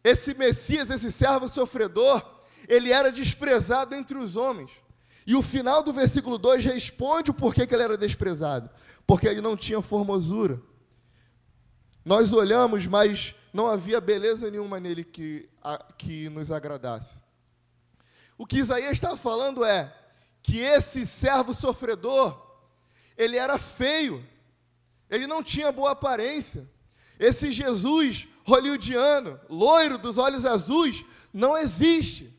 Esse 0.04 0.34
Messias, 0.34 0.90
esse 0.90 1.12
servo 1.12 1.50
sofredor, 1.50 2.24
ele 2.68 2.92
era 2.92 3.12
desprezado 3.12 3.96
entre 3.96 4.18
os 4.18 4.36
homens. 4.36 4.72
E 5.26 5.36
o 5.36 5.42
final 5.42 5.84
do 5.84 5.92
versículo 5.92 6.38
2 6.38 6.66
responde 6.66 7.32
o 7.32 7.34
porquê 7.34 7.68
que 7.68 7.74
ele 7.74 7.84
era 7.84 7.98
desprezado. 7.98 8.70
Porque 9.06 9.28
ele 9.28 9.42
não 9.42 9.58
tinha 9.58 9.82
formosura. 9.82 10.62
Nós 12.06 12.32
olhamos, 12.32 12.88
mas 12.88 13.36
não 13.54 13.68
havia 13.68 14.00
beleza 14.00 14.50
nenhuma 14.50 14.80
nele 14.80 15.04
que, 15.04 15.49
a, 15.64 15.78
que 15.98 16.30
nos 16.30 16.52
agradasse. 16.52 17.22
O 18.38 18.46
que 18.46 18.58
Isaías 18.58 18.94
está 18.94 19.16
falando 19.18 19.64
é: 19.64 19.94
que 20.42 20.60
esse 20.60 21.06
servo 21.06 21.54
sofredor, 21.54 22.40
ele 23.18 23.38
era 23.38 23.58
feio, 23.58 24.26
ele 25.10 25.28
não 25.28 25.44
tinha 25.44 25.72
boa 25.72 25.92
aparência. 25.92 26.70
Esse 27.20 27.52
Jesus 27.52 28.28
hollywoodiano, 28.46 29.40
loiro 29.50 29.98
dos 29.98 30.18
olhos 30.18 30.46
azuis, 30.46 31.04
não 31.34 31.58
existe. 31.58 32.34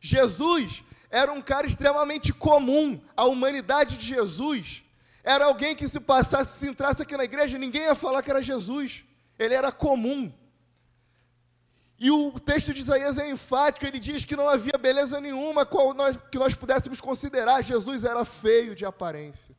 Jesus 0.00 0.82
era 1.10 1.32
um 1.32 1.42
cara 1.42 1.66
extremamente 1.66 2.32
comum. 2.32 3.00
A 3.16 3.24
humanidade 3.24 3.96
de 3.96 4.06
Jesus 4.06 4.84
era 5.22 5.44
alguém 5.44 5.74
que 5.74 5.88
se 5.88 6.00
passasse, 6.00 6.58
se 6.58 6.68
entrasse 6.68 7.02
aqui 7.02 7.16
na 7.16 7.24
igreja, 7.24 7.58
ninguém 7.58 7.82
ia 7.82 7.94
falar 7.94 8.22
que 8.22 8.30
era 8.30 8.42
Jesus. 8.42 9.04
Ele 9.38 9.54
era 9.54 9.70
comum. 9.70 10.32
E 12.02 12.10
o 12.10 12.40
texto 12.40 12.72
de 12.72 12.80
Isaías 12.80 13.18
é 13.18 13.28
enfático, 13.28 13.84
ele 13.84 13.98
diz 13.98 14.24
que 14.24 14.34
não 14.34 14.48
havia 14.48 14.78
beleza 14.78 15.20
nenhuma 15.20 15.66
qual 15.66 15.92
nós, 15.92 16.16
que 16.32 16.38
nós 16.38 16.54
pudéssemos 16.54 16.98
considerar. 16.98 17.62
Jesus 17.62 18.04
era 18.04 18.24
feio 18.24 18.74
de 18.74 18.86
aparência. 18.86 19.54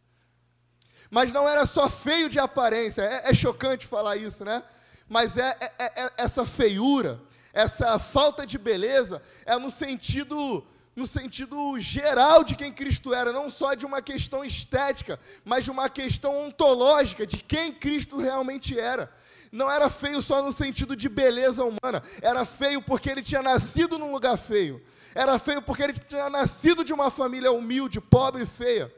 Mas 1.11 1.31
não 1.31 1.47
era 1.47 1.67
só 1.67 1.87
feio 1.87 2.27
de 2.27 2.39
aparência, 2.39 3.03
é, 3.03 3.29
é 3.29 3.33
chocante 3.33 3.85
falar 3.85 4.15
isso, 4.17 4.43
né? 4.43 4.63
Mas 5.07 5.37
é, 5.37 5.55
é, 5.59 5.71
é, 5.77 6.03
é 6.03 6.11
essa 6.17 6.43
feiura, 6.43 7.21
essa 7.53 7.99
falta 7.99 8.47
de 8.47 8.57
beleza, 8.57 9.21
é 9.45 9.55
no 9.59 9.69
sentido 9.69 10.65
no 10.93 11.07
sentido 11.07 11.79
geral 11.79 12.43
de 12.43 12.53
quem 12.53 12.71
Cristo 12.73 13.13
era, 13.13 13.31
não 13.31 13.49
só 13.49 13.73
de 13.75 13.85
uma 13.85 14.01
questão 14.01 14.43
estética, 14.43 15.17
mas 15.45 15.63
de 15.63 15.71
uma 15.71 15.89
questão 15.89 16.45
ontológica 16.45 17.25
de 17.25 17.37
quem 17.37 17.71
Cristo 17.71 18.17
realmente 18.17 18.77
era 18.77 19.09
não 19.51 19.69
era 19.69 19.89
feio 19.89 20.21
só 20.21 20.41
no 20.41 20.51
sentido 20.51 20.95
de 20.95 21.09
beleza 21.09 21.63
humana, 21.63 22.01
era 22.21 22.45
feio 22.45 22.81
porque 22.81 23.09
ele 23.09 23.21
tinha 23.21 23.41
nascido 23.41 23.99
num 23.99 24.11
lugar 24.11 24.37
feio, 24.37 24.81
era 25.13 25.37
feio 25.37 25.61
porque 25.61 25.83
ele 25.83 25.93
tinha 25.93 26.29
nascido 26.29 26.83
de 26.83 26.93
uma 26.93 27.11
família 27.11 27.51
humilde, 27.51 27.99
pobre 27.99 28.43
e 28.43 28.45
feia, 28.45 28.93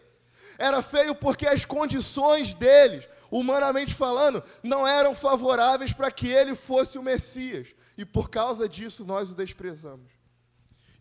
era 0.57 0.81
feio 0.81 1.15
porque 1.15 1.47
as 1.47 1.65
condições 1.65 2.53
deles, 2.53 3.09
humanamente 3.31 3.93
falando, 3.93 4.43
não 4.61 4.87
eram 4.87 5.15
favoráveis 5.15 5.91
para 5.91 6.11
que 6.11 6.27
ele 6.27 6.53
fosse 6.55 6.99
o 6.99 7.03
Messias, 7.03 7.73
e 7.97 8.05
por 8.05 8.29
causa 8.29 8.69
disso 8.69 9.03
nós 9.05 9.31
o 9.31 9.35
desprezamos. 9.35 10.22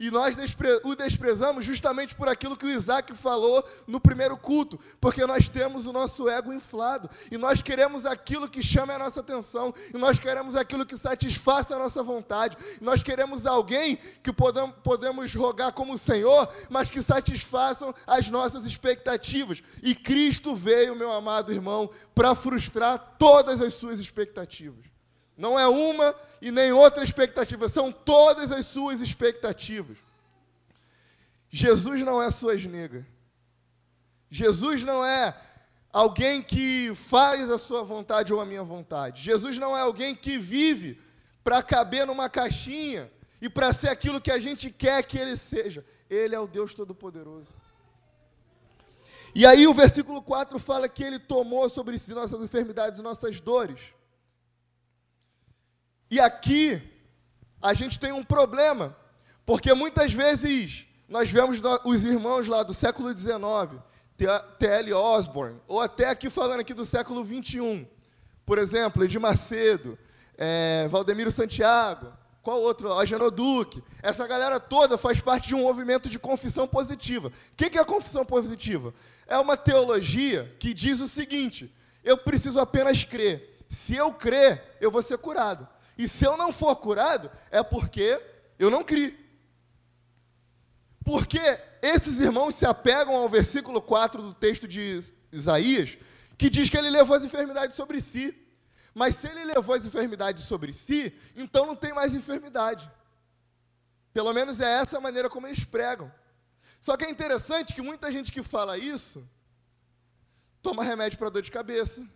E 0.03 0.11
nós 0.11 0.35
o 0.83 0.97
desprezamos 0.97 1.65
justamente 1.65 2.13
por 2.17 2.29
aquilo 2.29 2.57
que 2.57 2.67
o 2.67 2.71
Isaac 2.71 3.15
falou 3.15 3.65
no 3.87 4.01
primeiro 4.01 4.37
culto, 4.37 4.77
porque 5.01 5.25
nós 5.25 5.49
temos 5.49 5.87
o 5.87 5.93
nosso 5.93 6.29
ego 6.29 6.53
inflado, 6.53 7.09
e 7.31 7.39
nós 7.39 7.63
queremos 7.63 8.05
aquilo 8.05 8.51
que 8.51 8.61
chame 8.61 8.93
a 8.93 8.99
nossa 8.99 9.21
atenção, 9.21 9.73
e 9.95 9.97
nós 9.97 10.19
queremos 10.19 10.57
aquilo 10.57 10.85
que 10.85 10.97
satisfaça 10.97 11.77
a 11.77 11.79
nossa 11.79 12.03
vontade, 12.03 12.57
e 12.81 12.85
nós 12.85 13.01
queremos 13.01 13.47
alguém 13.47 13.97
que 14.25 14.33
podemos 14.33 15.33
rogar 15.37 15.71
como 15.73 15.97
Senhor, 15.97 16.53
mas 16.69 16.91
que 16.91 17.01
satisfaçam 17.01 17.95
as 18.05 18.29
nossas 18.29 18.67
expectativas. 18.67 19.63
E 19.85 19.95
Cristo 19.95 20.53
veio, 20.53 20.97
meu 20.97 21.13
amado 21.13 21.53
irmão, 21.53 21.89
para 22.13 22.35
frustrar 22.35 23.15
todas 23.21 23.61
as 23.61 23.75
suas 23.75 24.01
expectativas. 24.01 24.92
Não 25.37 25.59
é 25.59 25.67
uma 25.67 26.15
e 26.41 26.51
nem 26.51 26.73
outra 26.73 27.05
expectativa, 27.05 27.69
são 27.69 27.93
todas 27.93 28.51
as 28.51 28.67
suas 28.67 29.01
expectativas. 29.01 29.97
Jesus 31.49 32.03
não 32.03 32.23
é 32.23 32.31
suas 32.31 32.65
negas. 32.65 33.05
Jesus 34.31 34.83
não 34.83 35.05
é 35.05 35.39
alguém 35.93 36.43
que 36.43 36.95
faz 36.95 37.51
a 37.51 37.59
sua 37.59 37.85
vontade 37.85 38.33
ou 38.33 38.41
a 38.41 38.47
minha 38.47 38.63
vontade. 38.65 39.23
Jesus 39.23 39.59
não 39.59 39.77
é 39.77 39.81
alguém 39.83 40.15
que 40.15 40.39
vive 40.39 40.99
para 41.45 41.63
caber 41.63 42.07
numa 42.07 42.29
caixinha 42.29 43.13
e 43.41 43.49
para 43.49 43.73
ser 43.73 43.89
aquilo 43.89 44.21
que 44.21 44.31
a 44.31 44.39
gente 44.39 44.71
quer 44.71 45.05
que 45.05 45.19
ele 45.19 45.37
seja. 45.37 45.85
Ele 46.09 46.35
é 46.35 46.41
o 46.41 46.47
Deus 46.47 46.75
Todo-Poderoso. 46.75 47.55
E 49.35 49.47
aí 49.47 49.67
o 49.67 49.75
versículo 49.75 50.23
4 50.23 50.59
fala 50.59 50.89
que 50.89 51.03
ele 51.03 51.19
tomou 51.19 51.69
sobre 51.69 51.99
si 51.99 52.13
nossas 52.13 52.41
enfermidades 52.41 52.99
e 52.99 53.03
nossas 53.03 53.41
dores. 53.41 53.93
E 56.13 56.21
aqui 56.21 56.79
a 57.63 57.73
gente 57.73 57.99
tem 57.99 58.13
um 58.13 58.23
problema, 58.23 58.95
porque 59.47 59.73
muitas 59.73 60.13
vezes 60.13 60.87
nós 61.09 61.31
vemos 61.31 61.59
os 61.87 62.05
irmãos 62.05 62.47
lá 62.47 62.63
do 62.63 62.75
século 62.75 63.17
XIX, 63.17 63.81
T.L. 64.59 64.93
Osborne, 64.93 65.59
ou 65.67 65.81
até 65.81 66.11
aqui 66.11 66.29
falando 66.29 66.61
aqui 66.61 66.75
do 66.75 66.85
século 66.85 67.25
XXI, 67.25 67.89
por 68.45 68.59
exemplo, 68.59 69.03
Edir 69.03 69.19
Macedo, 69.19 69.99
é, 70.37 70.87
Valdemiro 70.91 71.33
Santiago, 71.33 72.13
qual 72.43 72.61
outro? 72.61 72.93
A 72.93 73.07
Genoduque. 73.07 73.83
Essa 74.03 74.27
galera 74.27 74.61
toda 74.61 74.99
faz 74.99 75.19
parte 75.19 75.49
de 75.49 75.55
um 75.55 75.63
movimento 75.63 76.11
de 76.11 76.19
confissão 76.19 76.69
positiva. 76.69 77.29
O 77.29 77.57
que 77.57 77.79
é 77.79 77.81
a 77.81 77.87
confissão 77.87 78.23
positiva? 78.23 78.93
É 79.27 79.39
uma 79.39 79.57
teologia 79.57 80.55
que 80.59 80.75
diz 80.75 81.01
o 81.01 81.09
seguinte: 81.09 81.75
eu 82.05 82.19
preciso 82.19 82.61
apenas 82.61 83.03
crer. 83.03 83.65
Se 83.71 83.97
eu 83.97 84.13
crer, 84.13 84.77
eu 84.79 84.91
vou 84.91 85.03
ser 85.03 85.17
curado. 85.17 85.67
E 85.97 86.09
se 86.09 86.25
eu 86.25 86.37
não 86.37 86.53
for 86.53 86.75
curado, 86.77 87.31
é 87.51 87.63
porque 87.63 88.21
eu 88.59 88.71
não 88.71 88.83
criei. 88.83 89.19
Porque 91.05 91.41
esses 91.83 92.19
irmãos 92.21 92.55
se 92.55 92.65
apegam 92.65 93.15
ao 93.15 93.29
versículo 93.29 93.83
4 93.83 94.23
do 94.23 94.35
texto 94.35 94.69
de 94.69 95.01
Isaías, 95.33 95.99
que 96.39 96.49
diz 96.49 96.71
que 96.71 96.77
ele 96.77 96.91
levou 96.91 97.17
as 97.17 97.25
enfermidades 97.25 97.77
sobre 97.77 98.01
si. 98.01 98.37
Mas 98.95 99.17
se 99.17 99.27
ele 99.27 99.45
levou 99.45 99.75
as 99.75 99.87
enfermidades 99.87 100.45
sobre 100.45 100.73
si, 100.73 101.15
então 101.35 101.67
não 101.67 101.75
tem 101.75 101.93
mais 101.93 102.15
enfermidade. 102.15 102.91
Pelo 104.13 104.33
menos 104.33 104.61
é 104.61 104.71
essa 104.81 104.99
a 104.99 105.01
maneira 105.01 105.29
como 105.31 105.47
eles 105.47 105.65
pregam. 105.65 106.13
Só 106.81 106.97
que 106.97 107.05
é 107.05 107.11
interessante 107.11 107.75
que 107.75 107.81
muita 107.81 108.13
gente 108.13 108.31
que 108.31 108.43
fala 108.43 108.77
isso 108.77 109.27
toma 110.61 110.85
remédio 110.85 111.19
para 111.19 111.31
dor 111.31 111.43
de 111.43 111.51
cabeça, 111.51 112.07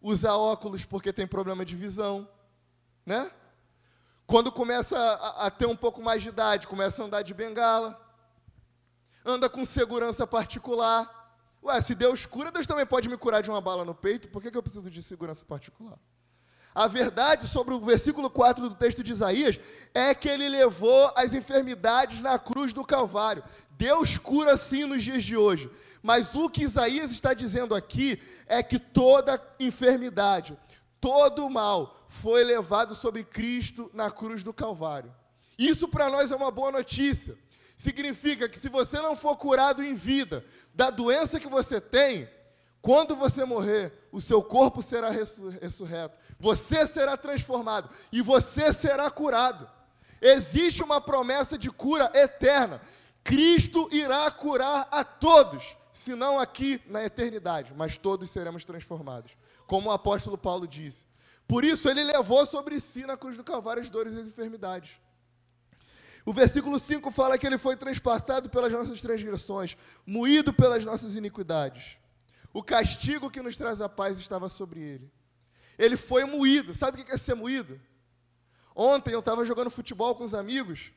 usa 0.00 0.34
óculos 0.34 0.84
porque 0.84 1.12
tem 1.12 1.26
problema 1.26 1.64
de 1.64 1.76
visão, 1.76 2.26
né? 3.10 3.28
Quando 4.24 4.52
começa 4.52 4.96
a, 4.96 5.46
a 5.46 5.50
ter 5.50 5.66
um 5.66 5.74
pouco 5.74 6.00
mais 6.00 6.22
de 6.22 6.28
idade, 6.28 6.68
começa 6.68 7.02
a 7.02 7.06
andar 7.06 7.22
de 7.22 7.34
bengala, 7.34 8.00
anda 9.24 9.48
com 9.50 9.64
segurança 9.64 10.24
particular. 10.28 11.34
Ué, 11.60 11.80
se 11.80 11.92
Deus 11.96 12.24
cura, 12.24 12.52
Deus 12.52 12.68
também 12.68 12.86
pode 12.86 13.08
me 13.08 13.16
curar 13.16 13.42
de 13.42 13.50
uma 13.50 13.60
bala 13.60 13.84
no 13.84 13.96
peito, 13.96 14.28
por 14.28 14.40
que, 14.40 14.48
que 14.48 14.56
eu 14.56 14.62
preciso 14.62 14.88
de 14.88 15.02
segurança 15.02 15.44
particular? 15.44 15.98
A 16.72 16.86
verdade 16.86 17.48
sobre 17.48 17.74
o 17.74 17.80
versículo 17.80 18.30
4 18.30 18.68
do 18.68 18.76
texto 18.76 19.02
de 19.02 19.10
Isaías 19.10 19.58
é 19.92 20.14
que 20.14 20.28
ele 20.28 20.48
levou 20.48 21.12
as 21.16 21.34
enfermidades 21.34 22.22
na 22.22 22.38
cruz 22.38 22.72
do 22.72 22.84
Calvário. 22.84 23.42
Deus 23.72 24.18
cura 24.18 24.56
sim 24.56 24.84
nos 24.84 25.02
dias 25.02 25.24
de 25.24 25.36
hoje. 25.36 25.68
Mas 26.00 26.32
o 26.32 26.48
que 26.48 26.62
Isaías 26.62 27.10
está 27.10 27.34
dizendo 27.34 27.74
aqui 27.74 28.22
é 28.46 28.62
que 28.62 28.78
toda 28.78 29.42
enfermidade, 29.58 30.56
todo 31.00 31.50
mal 31.50 31.99
foi 32.10 32.42
levado 32.42 32.92
sobre 32.92 33.22
Cristo 33.22 33.88
na 33.94 34.10
cruz 34.10 34.42
do 34.42 34.52
Calvário. 34.52 35.14
Isso 35.56 35.86
para 35.86 36.10
nós 36.10 36.32
é 36.32 36.34
uma 36.34 36.50
boa 36.50 36.72
notícia. 36.72 37.38
Significa 37.76 38.48
que 38.48 38.58
se 38.58 38.68
você 38.68 39.00
não 39.00 39.14
for 39.14 39.36
curado 39.36 39.80
em 39.80 39.94
vida 39.94 40.44
da 40.74 40.90
doença 40.90 41.38
que 41.38 41.48
você 41.48 41.80
tem, 41.80 42.28
quando 42.82 43.14
você 43.14 43.44
morrer, 43.44 44.08
o 44.10 44.20
seu 44.20 44.42
corpo 44.42 44.82
será 44.82 45.08
ressurreto, 45.08 46.18
você 46.36 46.84
será 46.84 47.16
transformado 47.16 47.88
e 48.10 48.20
você 48.20 48.72
será 48.72 49.08
curado. 49.08 49.70
Existe 50.20 50.82
uma 50.82 51.00
promessa 51.00 51.56
de 51.56 51.70
cura 51.70 52.10
eterna. 52.12 52.80
Cristo 53.22 53.88
irá 53.92 54.28
curar 54.32 54.88
a 54.90 55.04
todos, 55.04 55.76
se 55.92 56.16
não 56.16 56.40
aqui 56.40 56.82
na 56.88 57.04
eternidade, 57.04 57.72
mas 57.76 57.96
todos 57.96 58.28
seremos 58.30 58.64
transformados, 58.64 59.36
como 59.64 59.90
o 59.90 59.92
apóstolo 59.92 60.36
Paulo 60.36 60.66
disse. 60.66 61.08
Por 61.50 61.64
isso, 61.64 61.88
ele 61.88 62.04
levou 62.04 62.46
sobre 62.46 62.78
si 62.78 63.04
na 63.04 63.16
cruz 63.16 63.36
do 63.36 63.42
Calvário 63.42 63.82
as 63.82 63.90
dores 63.90 64.12
e 64.14 64.20
as 64.20 64.28
enfermidades. 64.28 65.00
O 66.24 66.32
versículo 66.32 66.78
5 66.78 67.10
fala 67.10 67.36
que 67.36 67.44
ele 67.44 67.58
foi 67.58 67.74
transpassado 67.74 68.48
pelas 68.48 68.72
nossas 68.72 69.00
transgressões, 69.00 69.76
moído 70.06 70.52
pelas 70.52 70.84
nossas 70.84 71.16
iniquidades. 71.16 71.98
O 72.52 72.62
castigo 72.62 73.28
que 73.28 73.42
nos 73.42 73.56
traz 73.56 73.80
a 73.80 73.88
paz 73.88 74.20
estava 74.20 74.48
sobre 74.48 74.78
ele. 74.78 75.10
Ele 75.76 75.96
foi 75.96 76.24
moído. 76.24 76.72
Sabe 76.72 77.00
o 77.00 77.04
que 77.04 77.10
é 77.10 77.16
ser 77.16 77.34
moído? 77.34 77.80
Ontem 78.72 79.12
eu 79.12 79.18
estava 79.18 79.44
jogando 79.44 79.70
futebol 79.70 80.14
com 80.14 80.22
os 80.22 80.34
amigos 80.34 80.92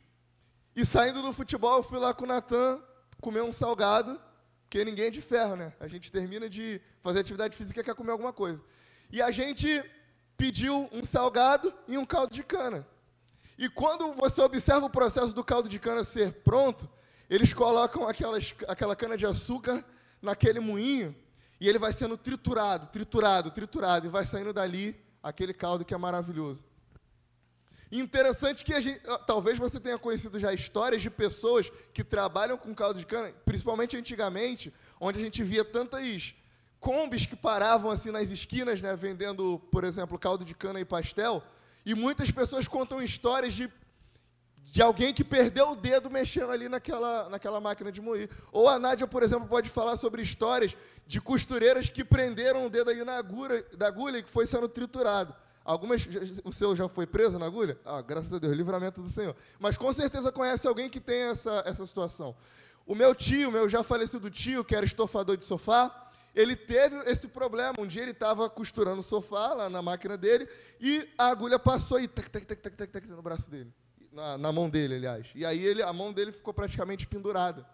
e 0.76 0.86
saindo 0.86 1.24
do 1.24 1.34
futebol 1.34 1.78
eu 1.78 1.84
fui 1.84 1.98
lá 1.98 2.14
com 2.14 2.26
o 2.26 2.28
Natan 2.28 2.80
comer 3.20 3.42
um 3.42 3.52
salgado, 3.52 4.22
porque 4.66 4.86
ninguém 4.86 5.06
é 5.06 5.10
de 5.10 5.22
ferro, 5.22 5.56
né? 5.56 5.74
A 5.80 5.88
gente 5.88 6.12
termina 6.12 6.48
de 6.48 6.80
fazer 7.02 7.22
atividade 7.22 7.58
física 7.58 7.82
e 7.82 7.84
quer 7.84 7.96
comer 7.96 8.12
alguma 8.12 8.32
coisa. 8.32 8.62
E 9.12 9.20
a 9.20 9.32
gente 9.32 9.68
pediu 10.38 10.90
um 10.92 11.04
salgado 11.04 11.74
e 11.88 11.98
um 11.98 12.06
caldo 12.06 12.34
de 12.34 12.44
cana. 12.44 12.88
E 13.58 13.70
quando 13.70 14.14
você 14.14 14.42
observa 14.42 14.86
o 14.86 14.90
processo 14.90 15.34
do 15.34 15.44
caldo 15.44 15.70
de 15.70 15.80
cana 15.80 16.04
ser 16.04 16.34
pronto, 16.44 16.90
eles 17.30 17.54
colocam 17.54 18.08
aquelas, 18.08 18.54
aquela 18.68 18.96
cana 18.96 19.16
de 19.16 19.26
açúcar 19.26 19.86
naquele 20.22 20.60
moinho 20.60 21.16
e 21.60 21.70
ele 21.70 21.80
vai 21.80 21.94
sendo 21.94 22.18
triturado, 22.18 22.88
triturado, 22.88 23.52
triturado 23.52 24.08
e 24.08 24.10
vai 24.10 24.26
saindo 24.26 24.52
dali 24.52 25.00
aquele 25.22 25.54
caldo 25.54 25.86
que 25.86 25.94
é 25.94 25.98
maravilhoso. 25.98 26.66
Interessante 27.92 28.66
que 28.66 28.82
gente, 28.82 29.00
talvez 29.28 29.60
você 29.60 29.80
tenha 29.80 30.00
conhecido 30.00 30.40
já 30.40 30.52
histórias 30.52 31.02
de 31.02 31.12
pessoas 31.12 31.72
que 31.94 32.04
trabalham 32.04 32.58
com 32.58 32.74
caldo 32.74 33.00
de 33.00 33.06
cana, 33.06 33.32
principalmente 33.46 33.96
antigamente, 33.96 34.74
onde 35.00 35.20
a 35.20 35.22
gente 35.24 35.44
via 35.44 35.64
tantas 35.64 36.34
combis 36.84 37.26
que 37.26 37.36
paravam 37.36 37.90
assim 37.90 38.12
nas 38.12 38.30
esquinas, 38.30 38.82
né, 38.82 38.94
vendendo, 38.94 39.58
por 39.72 39.86
exemplo, 39.86 40.20
caldo 40.20 40.44
de 40.44 40.54
cana 40.54 40.82
e 40.82 40.86
pastel. 40.86 41.42
E 41.86 41.96
muitas 41.96 42.30
pessoas 42.30 42.68
contam 42.68 43.02
histórias 43.02 43.54
de, 43.54 43.72
de 44.58 44.82
alguém 44.82 45.14
que 45.14 45.24
perdeu 45.24 45.72
o 45.72 45.76
dedo 45.78 46.12
mexendo 46.12 46.52
ali 46.52 46.68
naquela, 46.68 47.30
naquela 47.30 47.62
máquina 47.62 47.90
de 47.90 48.02
moer. 48.02 48.30
Ou 48.52 48.68
a 48.68 48.78
Nádia, 48.78 49.08
por 49.08 49.24
exemplo, 49.24 49.48
pode 49.48 49.70
falar 49.70 49.96
sobre 49.96 50.22
histórias 50.22 50.76
de 51.08 51.22
costureiras 51.22 51.90
que 51.90 52.04
prenderam 52.04 52.66
o 52.66 52.70
dedo 52.70 52.90
aí 52.90 53.02
na 53.06 53.16
agulha, 53.16 53.66
da 53.78 53.88
agulha 53.88 54.18
e 54.18 54.24
que 54.24 54.30
foi 54.30 54.46
sendo 54.46 54.68
triturado. 54.68 55.34
Algumas, 55.64 56.06
o 56.44 56.52
seu 56.52 56.76
já 56.76 56.90
foi 56.90 57.08
preso 57.08 57.40
na 57.40 57.46
agulha? 57.46 57.80
Ah, 57.86 58.02
graças 58.02 58.34
a 58.34 58.40
Deus, 58.40 58.58
livramento 58.58 59.02
do 59.02 59.10
Senhor. 59.10 59.34
Mas 59.58 59.78
com 59.78 59.94
certeza 59.94 60.34
conhece 60.34 60.68
alguém 60.68 60.90
que 60.90 61.00
tem 61.00 61.22
essa, 61.22 61.64
essa 61.66 61.86
situação. 61.86 62.36
O 62.86 62.94
meu 62.94 63.16
tio, 63.16 63.50
meu 63.50 63.70
já 63.70 63.84
falecido 63.84 64.30
tio, 64.30 64.66
que 64.66 64.76
era 64.76 64.86
estofador 64.86 65.38
de 65.38 65.46
sofá, 65.46 66.04
ele 66.34 66.56
teve 66.56 66.96
esse 67.10 67.28
problema. 67.28 67.76
Um 67.80 67.88
dia 67.88 68.02
ele 68.02 68.12
estava 68.12 68.50
costurando 68.50 69.00
o 69.00 69.04
sofá 69.04 69.54
lá 69.54 69.70
na 69.70 69.82
máquina 69.82 70.18
dele 70.18 70.48
e 70.80 71.08
a 71.18 71.28
agulha 71.28 71.60
passou 71.60 72.00
e 72.00 72.08
tac, 72.08 72.30
tac, 72.30 72.46
tac, 72.46 72.62
tac, 72.62 72.76
tac, 72.76 72.92
tac, 72.92 73.08
no 73.08 73.22
braço 73.22 73.50
dele. 73.50 73.72
Na, 74.12 74.38
na 74.38 74.52
mão 74.52 74.70
dele, 74.70 74.96
aliás. 74.96 75.28
E 75.34 75.46
aí 75.46 75.64
ele, 75.64 75.82
a 75.82 75.92
mão 75.92 76.14
dele 76.14 76.32
ficou 76.32 76.54
praticamente 76.54 77.08
pendurada. 77.08 77.66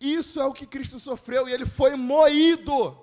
Isso 0.00 0.40
é 0.40 0.44
o 0.44 0.52
que 0.52 0.66
Cristo 0.66 0.98
sofreu 0.98 1.48
e 1.48 1.52
ele 1.52 1.66
foi 1.66 1.94
moído. 1.96 2.96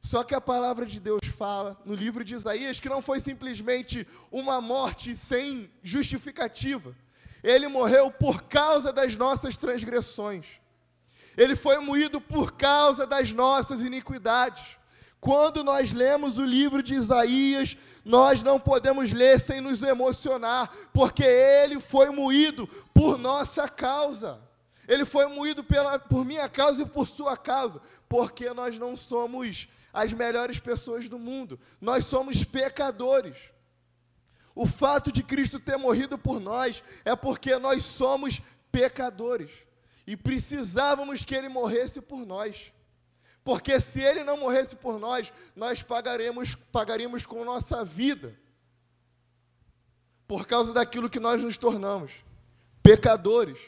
Só 0.00 0.24
que 0.24 0.34
a 0.34 0.40
palavra 0.40 0.84
de 0.84 0.98
Deus 0.98 1.20
fala 1.36 1.80
no 1.84 1.94
livro 1.94 2.24
de 2.24 2.34
Isaías 2.34 2.80
que 2.80 2.88
não 2.88 3.00
foi 3.00 3.20
simplesmente 3.20 4.06
uma 4.30 4.60
morte 4.60 5.16
sem 5.16 5.70
justificativa. 5.82 6.94
Ele 7.42 7.68
morreu 7.68 8.10
por 8.10 8.42
causa 8.42 8.92
das 8.92 9.16
nossas 9.16 9.56
transgressões. 9.56 10.61
Ele 11.36 11.56
foi 11.56 11.78
moído 11.78 12.20
por 12.20 12.52
causa 12.52 13.06
das 13.06 13.32
nossas 13.32 13.82
iniquidades. 13.82 14.78
Quando 15.20 15.62
nós 15.62 15.92
lemos 15.92 16.36
o 16.36 16.44
livro 16.44 16.82
de 16.82 16.94
Isaías, 16.94 17.76
nós 18.04 18.42
não 18.42 18.58
podemos 18.58 19.12
ler 19.12 19.40
sem 19.40 19.60
nos 19.60 19.80
emocionar, 19.82 20.68
porque 20.92 21.22
ele 21.22 21.78
foi 21.78 22.10
moído 22.10 22.66
por 22.92 23.16
nossa 23.16 23.68
causa. 23.68 24.40
Ele 24.88 25.04
foi 25.04 25.26
moído 25.26 25.62
pela, 25.62 25.98
por 25.98 26.24
minha 26.24 26.48
causa 26.48 26.82
e 26.82 26.86
por 26.86 27.06
sua 27.06 27.36
causa, 27.36 27.80
porque 28.08 28.50
nós 28.50 28.76
não 28.78 28.96
somos 28.96 29.68
as 29.92 30.12
melhores 30.12 30.58
pessoas 30.58 31.08
do 31.08 31.18
mundo, 31.18 31.60
nós 31.80 32.04
somos 32.04 32.42
pecadores. 32.42 33.36
O 34.54 34.66
fato 34.66 35.12
de 35.12 35.22
Cristo 35.22 35.60
ter 35.60 35.76
morrido 35.76 36.18
por 36.18 36.40
nós 36.40 36.82
é 37.04 37.14
porque 37.14 37.56
nós 37.58 37.84
somos 37.84 38.42
pecadores. 38.70 39.50
E 40.06 40.16
precisávamos 40.16 41.24
que 41.24 41.34
ele 41.34 41.48
morresse 41.48 42.00
por 42.00 42.26
nós. 42.26 42.72
Porque 43.44 43.80
se 43.80 44.00
ele 44.00 44.22
não 44.22 44.36
morresse 44.36 44.76
por 44.76 44.98
nós, 44.98 45.32
nós 45.54 45.82
pagaremos, 45.82 46.54
pagaríamos 46.54 47.26
com 47.26 47.44
nossa 47.44 47.84
vida. 47.84 48.38
Por 50.26 50.46
causa 50.46 50.72
daquilo 50.72 51.10
que 51.10 51.20
nós 51.20 51.42
nos 51.42 51.56
tornamos. 51.56 52.24
Pecadores, 52.82 53.58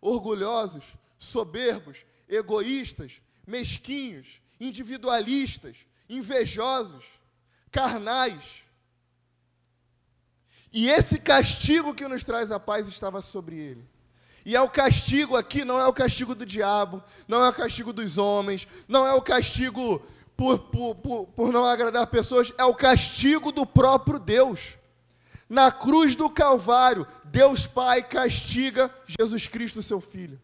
orgulhosos, 0.00 0.96
soberbos, 1.18 2.04
egoístas, 2.28 3.20
mesquinhos, 3.46 4.40
individualistas, 4.58 5.86
invejosos, 6.08 7.04
carnais. 7.70 8.64
E 10.72 10.88
esse 10.88 11.18
castigo 11.18 11.94
que 11.94 12.08
nos 12.08 12.24
traz 12.24 12.50
a 12.50 12.58
paz 12.58 12.88
estava 12.88 13.20
sobre 13.20 13.56
ele. 13.56 13.91
E 14.44 14.56
é 14.56 14.60
o 14.60 14.68
castigo 14.68 15.36
aqui, 15.36 15.64
não 15.64 15.78
é 15.78 15.86
o 15.86 15.92
castigo 15.92 16.34
do 16.34 16.44
diabo, 16.44 17.02
não 17.28 17.44
é 17.44 17.48
o 17.48 17.52
castigo 17.52 17.92
dos 17.92 18.18
homens, 18.18 18.66
não 18.88 19.06
é 19.06 19.12
o 19.12 19.22
castigo 19.22 20.02
por, 20.36 20.58
por, 20.58 20.94
por, 20.96 21.26
por 21.28 21.52
não 21.52 21.64
agradar 21.64 22.06
pessoas, 22.08 22.52
é 22.58 22.64
o 22.64 22.74
castigo 22.74 23.52
do 23.52 23.64
próprio 23.64 24.18
Deus. 24.18 24.78
Na 25.48 25.70
cruz 25.70 26.16
do 26.16 26.30
Calvário, 26.30 27.06
Deus 27.24 27.66
Pai 27.66 28.02
castiga 28.02 28.92
Jesus 29.06 29.46
Cristo, 29.46 29.82
seu 29.82 30.00
Filho, 30.00 30.40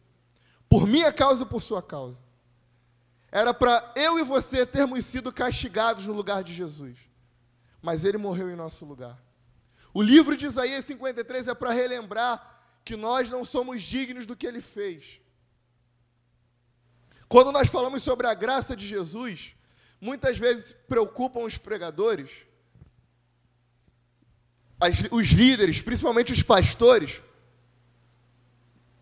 por 0.69 0.87
minha 0.87 1.13
causa 1.13 1.43
e 1.43 1.47
por 1.47 1.63
sua 1.63 1.83
causa. 1.83 2.19
Era 3.33 3.53
para 3.53 3.93
eu 3.97 4.19
e 4.19 4.23
você 4.23 4.65
termos 4.65 5.05
sido 5.05 5.33
castigados 5.33 6.07
no 6.07 6.13
lugar 6.13 6.43
de 6.43 6.55
Jesus, 6.55 6.97
mas 7.83 8.05
Ele 8.05 8.19
morreu 8.19 8.51
em 8.51 8.57
nosso 8.57 8.85
lugar. 8.85 9.19
O 9.93 10.03
livro 10.03 10.37
de 10.37 10.47
Isaías 10.47 10.85
53 10.85 11.49
é 11.49 11.55
para 11.55 11.73
relembrar 11.73 12.58
que 12.89 12.97
nós 12.97 13.29
não 13.29 13.45
somos 13.45 13.83
dignos 13.83 14.25
do 14.25 14.35
que 14.35 14.47
ele 14.47 14.63
fez. 14.63 15.21
Quando 17.29 17.53
nós 17.53 17.69
falamos 17.69 18.03
sobre 18.03 18.27
a 18.27 18.33
graça 18.33 18.75
de 18.75 18.87
Jesus, 18.87 19.55
muitas 20.01 20.39
vezes 20.39 20.73
preocupam 20.93 21.41
os 21.41 21.59
pregadores, 21.59 22.31
as, 24.81 24.97
os 25.11 25.29
líderes, 25.29 25.83
principalmente 25.83 26.33
os 26.33 26.43
pastores. 26.43 27.21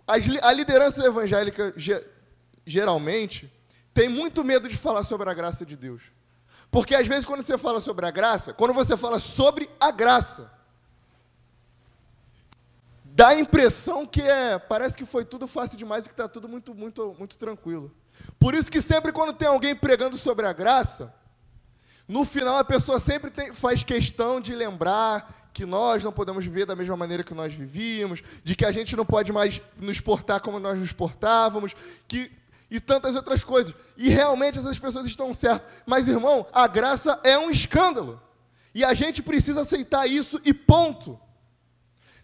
As, 0.05 0.25
a 0.43 0.53
liderança 0.53 1.07
evangélica, 1.07 1.73
geralmente, 2.67 3.49
tem 3.95 4.09
muito 4.09 4.43
medo 4.43 4.69
de 4.69 4.77
falar 4.77 5.05
sobre 5.05 5.31
a 5.31 5.35
graça 5.35 5.65
de 5.65 5.77
Deus. 5.77 6.03
Porque 6.73 6.97
às 6.97 7.07
vezes, 7.07 7.25
quando 7.25 7.43
você 7.43 7.57
fala 7.57 7.81
sobre 7.81 8.05
a 8.05 8.11
graça, 8.11 8.53
quando 8.53 8.75
você 8.75 8.97
fala 8.97 9.21
sobre 9.21 9.71
a 9.79 9.93
graça, 9.93 10.56
dá 13.17 13.29
a 13.29 13.41
impressão 13.41 14.07
que 14.07 14.21
é, 14.21 14.59
parece 14.59 14.95
que 14.95 15.07
foi 15.07 15.25
tudo 15.25 15.47
fácil 15.47 15.79
demais 15.79 16.05
e 16.05 16.09
que 16.09 16.13
está 16.13 16.29
tudo 16.29 16.47
muito, 16.47 16.75
muito, 16.75 17.17
muito 17.19 17.39
tranquilo. 17.39 17.91
Por 18.39 18.55
isso 18.55 18.71
que 18.71 18.83
sempre 18.83 19.11
quando 19.11 19.33
tem 19.33 19.49
alguém 19.49 19.75
pregando 19.75 20.19
sobre 20.19 20.45
a 20.45 20.53
graça, 20.53 21.15
no 22.07 22.27
final 22.27 22.59
a 22.59 22.65
pessoa 22.65 23.01
sempre 23.01 23.31
tem, 23.31 23.55
faz 23.55 23.83
questão 23.83 24.39
de 24.39 24.55
lembrar 24.55 25.49
que 25.55 25.65
nós 25.65 26.05
não 26.05 26.13
podemos 26.13 26.45
viver 26.45 26.67
da 26.67 26.77
mesma 26.77 26.95
maneira 26.95 27.25
que 27.25 27.33
nós 27.33 27.55
vivíamos, 27.55 28.23
de 28.45 28.55
que 28.55 28.67
a 28.67 28.71
gente 28.71 28.95
não 28.95 29.07
pode 29.07 29.33
mais 29.33 29.63
nos 29.79 29.99
portar 29.99 30.39
como 30.43 30.61
nós 30.61 30.79
nos 30.79 30.93
portávamos, 30.93 31.75
que 32.07 32.31
e 32.71 32.79
tantas 32.79 33.15
outras 33.15 33.43
coisas. 33.43 33.75
E 33.97 34.11
realmente 34.11 34.59
essas 34.59 34.79
pessoas 34.79 35.07
estão 35.07 35.33
certas. 35.33 35.73
Mas, 35.87 36.07
irmão, 36.07 36.47
a 36.53 36.67
graça 36.67 37.19
é 37.25 37.39
um 37.39 37.49
escândalo. 37.49 38.21
E 38.75 38.85
a 38.85 38.93
gente 38.93 39.23
precisa 39.23 39.63
aceitar 39.63 40.07
isso 40.07 40.39
e 40.45 40.53
ponto. 40.53 41.19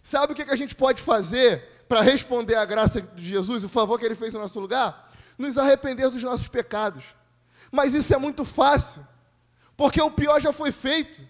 Sabe 0.03 0.33
o 0.33 0.35
que 0.35 0.41
a 0.41 0.55
gente 0.57 0.75
pode 0.75 1.01
fazer 1.01 1.85
para 1.87 2.01
responder 2.01 2.55
à 2.55 2.65
graça 2.65 3.01
de 3.01 3.23
Jesus, 3.23 3.63
o 3.63 3.69
favor 3.69 3.97
que 3.97 4.05
ele 4.05 4.15
fez 4.15 4.33
no 4.33 4.41
nosso 4.41 4.59
lugar? 4.59 5.09
Nos 5.37 5.57
arrepender 5.57 6.09
dos 6.09 6.21
nossos 6.21 6.49
pecados. 6.49 7.05
Mas 7.71 7.93
isso 7.93 8.13
é 8.13 8.17
muito 8.17 8.43
fácil, 8.43 9.07
porque 9.77 10.01
o 10.01 10.11
pior 10.11 10.41
já 10.41 10.51
foi 10.51 10.73
feito. 10.73 11.25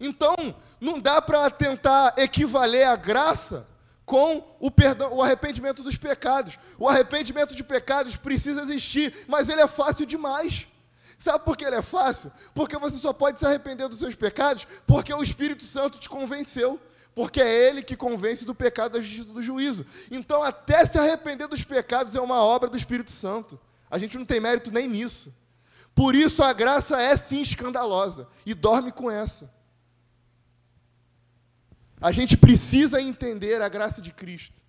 Então, 0.00 0.34
não 0.80 0.98
dá 0.98 1.22
para 1.22 1.48
tentar 1.48 2.14
equivaler 2.16 2.88
a 2.88 2.96
graça 2.96 3.68
com 4.04 4.56
o 4.58 4.70
perdão, 4.70 5.12
o 5.12 5.22
arrependimento 5.22 5.82
dos 5.82 5.96
pecados. 5.96 6.58
O 6.76 6.88
arrependimento 6.88 7.54
de 7.54 7.62
pecados 7.62 8.16
precisa 8.16 8.62
existir, 8.62 9.26
mas 9.28 9.48
ele 9.48 9.60
é 9.60 9.68
fácil 9.68 10.04
demais. 10.04 10.66
Sabe 11.16 11.44
por 11.44 11.56
que 11.56 11.64
ele 11.64 11.76
é 11.76 11.82
fácil? 11.82 12.32
Porque 12.52 12.76
você 12.78 12.96
só 12.96 13.12
pode 13.12 13.38
se 13.38 13.46
arrepender 13.46 13.88
dos 13.88 14.00
seus 14.00 14.16
pecados 14.16 14.66
porque 14.86 15.14
o 15.14 15.22
Espírito 15.22 15.62
Santo 15.62 15.98
te 15.98 16.08
convenceu. 16.08 16.80
Porque 17.18 17.40
é 17.40 17.68
ele 17.68 17.82
que 17.82 17.96
convence 17.96 18.44
do 18.44 18.54
pecado, 18.54 18.92
da 18.92 19.00
justiça 19.00 19.32
do 19.32 19.42
juízo. 19.42 19.84
Então, 20.08 20.40
até 20.40 20.86
se 20.86 20.96
arrepender 21.00 21.48
dos 21.48 21.64
pecados 21.64 22.14
é 22.14 22.20
uma 22.20 22.40
obra 22.40 22.70
do 22.70 22.76
Espírito 22.76 23.10
Santo. 23.10 23.58
A 23.90 23.98
gente 23.98 24.16
não 24.16 24.24
tem 24.24 24.38
mérito 24.38 24.70
nem 24.70 24.86
nisso. 24.86 25.34
Por 25.96 26.14
isso 26.14 26.44
a 26.44 26.52
graça 26.52 27.02
é 27.02 27.16
sim 27.16 27.40
escandalosa. 27.40 28.28
E 28.46 28.54
dorme 28.54 28.92
com 28.92 29.10
essa. 29.10 29.52
A 32.00 32.12
gente 32.12 32.36
precisa 32.36 33.02
entender 33.02 33.60
a 33.62 33.68
graça 33.68 34.00
de 34.00 34.12
Cristo. 34.12 34.62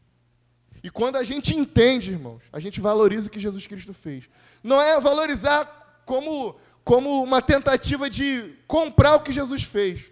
E 0.82 0.90
quando 0.90 1.18
a 1.18 1.24
gente 1.24 1.56
entende, 1.56 2.10
irmãos, 2.10 2.42
a 2.52 2.60
gente 2.60 2.82
valoriza 2.82 3.28
o 3.28 3.30
que 3.30 3.40
Jesus 3.40 3.68
Cristo 3.68 3.94
fez. 3.94 4.28
Não 4.64 4.82
é 4.82 5.00
valorizar 5.00 6.02
como, 6.04 6.56
como 6.84 7.22
uma 7.22 7.44
tentativa 7.44 8.10
de 8.10 8.56
comprar 8.66 9.18
o 9.18 9.22
que 9.22 9.32
Jesus 9.32 9.62
fez. 9.62 10.12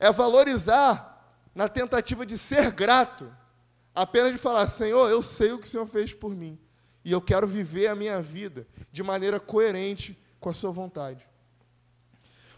É 0.00 0.10
valorizar 0.10 1.15
na 1.56 1.70
tentativa 1.70 2.26
de 2.26 2.36
ser 2.36 2.70
grato, 2.70 3.34
apenas 3.94 4.30
de 4.30 4.38
falar: 4.38 4.68
Senhor, 4.68 5.08
eu 5.08 5.22
sei 5.22 5.52
o 5.52 5.58
que 5.58 5.66
o 5.66 5.70
Senhor 5.70 5.86
fez 5.86 6.12
por 6.12 6.36
mim. 6.36 6.58
E 7.02 7.10
eu 7.10 7.20
quero 7.20 7.46
viver 7.46 7.86
a 7.86 7.94
minha 7.94 8.20
vida 8.20 8.68
de 8.92 9.02
maneira 9.02 9.40
coerente 9.40 10.22
com 10.38 10.50
a 10.50 10.52
Sua 10.52 10.70
vontade. 10.70 11.26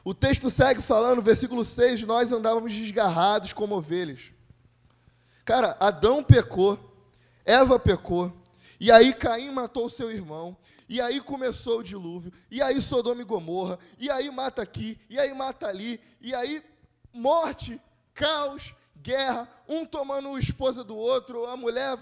O 0.03 0.13
texto 0.13 0.51
segue 0.51 0.83
falando, 0.83 1.23
versículo 1.23 1.65
6, 1.65 2.03
nós 2.03 2.33
andávamos 2.33 2.73
desgarrados 2.73 3.53
como 3.53 3.77
ovelhas. 3.77 4.33
Cara, 5.45 5.77
Adão 5.79 6.25
pecou, 6.25 6.79
Eva 7.45 7.79
pecou, 7.79 8.33
e 8.81 8.91
aí 8.91 9.15
Caim 9.15 9.51
matou 9.51 9.89
seu 9.89 10.11
irmão, 10.11 10.57
e 10.89 11.01
aí 11.01 11.21
começou 11.21 11.81
o 11.81 11.85
dilúvio, 11.85 12.33
e 12.51 12.61
aí 12.61 12.81
Sodoma 12.81 13.21
e 13.23 13.25
Gomorra, 13.25 13.79
e 13.99 14.11
aí 14.11 14.31
mata 14.31 14.61
aqui, 14.61 14.99
e 15.09 15.19
aí 15.21 15.33
mata 15.35 15.69
ali, 15.69 16.01
e 16.21 16.35
aí 16.35 16.65
morte, 17.13 17.81
caos, 18.15 18.75
guerra, 19.03 19.49
um 19.69 19.85
tomando 19.85 20.35
a 20.35 20.39
esposa 20.39 20.83
do 20.85 20.97
outro, 20.97 21.47
a 21.47 21.57
mulher 21.57 21.99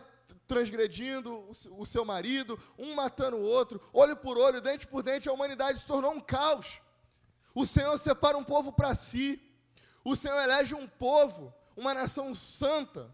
transgredindo 0.46 1.48
o 1.72 1.84
seu 1.84 2.04
marido, 2.04 2.58
um 2.78 2.94
matando 2.94 3.36
o 3.36 3.42
outro, 3.42 3.80
olho 3.92 4.16
por 4.16 4.38
olho, 4.38 4.60
dente 4.60 4.86
por 4.86 5.02
dente, 5.02 5.28
a 5.28 5.32
humanidade 5.32 5.80
se 5.80 5.86
tornou 5.86 6.12
um 6.12 6.20
caos. 6.20 6.80
O 7.54 7.66
Senhor 7.66 7.98
separa 7.98 8.36
um 8.36 8.44
povo 8.44 8.72
para 8.72 8.94
si. 8.94 9.40
O 10.04 10.14
Senhor 10.14 10.40
elege 10.42 10.74
um 10.74 10.86
povo, 10.86 11.52
uma 11.76 11.92
nação 11.92 12.34
santa, 12.34 13.12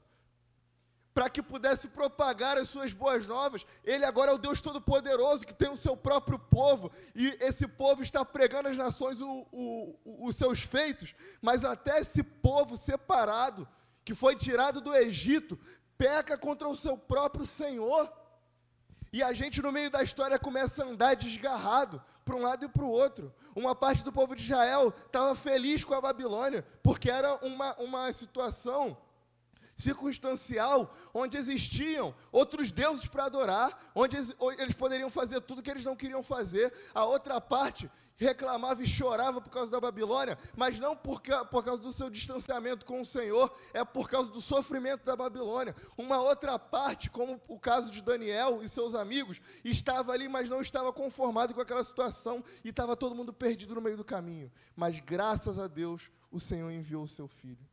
para 1.15 1.29
que 1.29 1.43
pudesse 1.43 1.89
propagar 1.89 2.57
as 2.57 2.69
suas 2.69 2.93
boas 2.93 3.27
novas. 3.27 3.67
Ele 3.85 4.05
agora 4.05 4.31
é 4.31 4.35
o 4.35 4.39
Deus 4.39 4.61
Todo-Poderoso, 4.61 5.47
que 5.47 5.55
tem 5.55 5.71
o 5.71 5.77
seu 5.77 5.97
próprio 5.97 6.39
povo, 6.39 6.91
e 7.15 7.37
esse 7.41 7.67
povo 7.67 8.03
está 8.03 8.25
pregando 8.25 8.69
às 8.69 8.77
nações 8.77 9.21
o, 9.21 9.47
o, 9.53 10.27
os 10.27 10.37
seus 10.37 10.61
feitos, 10.61 11.15
mas 11.41 11.65
até 11.65 12.01
esse 12.01 12.23
povo 12.23 12.77
separado, 12.77 13.69
que 14.05 14.15
foi 14.15 14.35
tirado 14.35 14.81
do 14.81 14.95
Egito, 14.95 15.59
peca 15.99 16.37
contra 16.37 16.69
o 16.69 16.77
seu 16.77 16.97
próprio 16.97 17.47
Senhor. 17.47 18.11
E 19.13 19.23
a 19.23 19.33
gente, 19.35 19.61
no 19.61 19.71
meio 19.71 19.91
da 19.91 20.03
história, 20.03 20.39
começa 20.39 20.83
a 20.83 20.87
andar 20.89 21.15
desgarrado 21.15 22.03
para 22.25 22.35
um 22.35 22.43
lado 22.43 22.65
e 22.65 22.69
para 22.69 22.85
o 22.85 22.91
outro. 22.91 23.33
Uma 23.55 23.75
parte 23.75 24.03
do 24.03 24.11
povo 24.11 24.35
de 24.35 24.43
Israel 24.43 24.93
estava 25.07 25.35
feliz 25.35 25.85
com 25.85 25.95
a 25.95 26.01
Babilônia, 26.01 26.67
porque 26.83 27.11
era 27.11 27.35
uma, 27.45 27.75
uma 27.77 28.13
situação 28.13 28.97
circunstancial, 29.83 30.95
onde 31.13 31.37
existiam 31.37 32.15
outros 32.31 32.71
deuses 32.71 33.07
para 33.07 33.25
adorar, 33.25 33.91
onde 33.95 34.17
eles 34.59 34.75
poderiam 34.75 35.11
fazer 35.11 35.41
tudo 35.41 35.63
que 35.63 35.71
eles 35.71 35.85
não 35.85 35.97
queriam 35.97 36.23
fazer. 36.23 36.73
A 36.95 37.05
outra 37.05 37.41
parte 37.41 37.91
reclamava 38.17 38.83
e 38.83 38.87
chorava 38.87 39.41
por 39.41 39.51
causa 39.51 39.73
da 39.73 39.81
Babilônia, 39.81 40.39
mas 40.57 40.79
não 40.79 40.97
por, 40.97 41.21
por 41.51 41.65
causa 41.65 41.83
do 41.83 41.93
seu 41.93 42.09
distanciamento 42.09 42.87
com 42.87 43.01
o 43.01 43.07
Senhor, 43.07 43.53
é 43.75 43.85
por 43.85 44.09
causa 44.09 44.31
do 44.31 44.41
sofrimento 44.41 45.05
da 45.05 45.17
Babilônia. 45.17 45.75
Uma 45.97 46.21
outra 46.23 46.59
parte, 46.59 47.11
como 47.11 47.41
o 47.49 47.59
caso 47.59 47.91
de 47.91 48.01
Daniel 48.01 48.63
e 48.63 48.69
seus 48.69 48.95
amigos, 48.95 49.41
estava 49.65 50.13
ali, 50.13 50.29
mas 50.29 50.49
não 50.49 50.61
estava 50.61 50.93
conformado 50.93 51.53
com 51.53 51.61
aquela 51.61 51.83
situação 51.85 52.45
e 52.65 52.69
estava 52.69 52.97
todo 52.97 53.15
mundo 53.15 53.33
perdido 53.33 53.75
no 53.75 53.81
meio 53.81 53.97
do 53.97 54.05
caminho. 54.05 54.51
Mas 54.77 55.01
graças 55.01 55.59
a 55.59 55.67
Deus, 55.67 56.11
o 56.31 56.39
Senhor 56.39 56.71
enviou 56.71 57.03
o 57.03 57.09
seu 57.09 57.27
filho. 57.27 57.72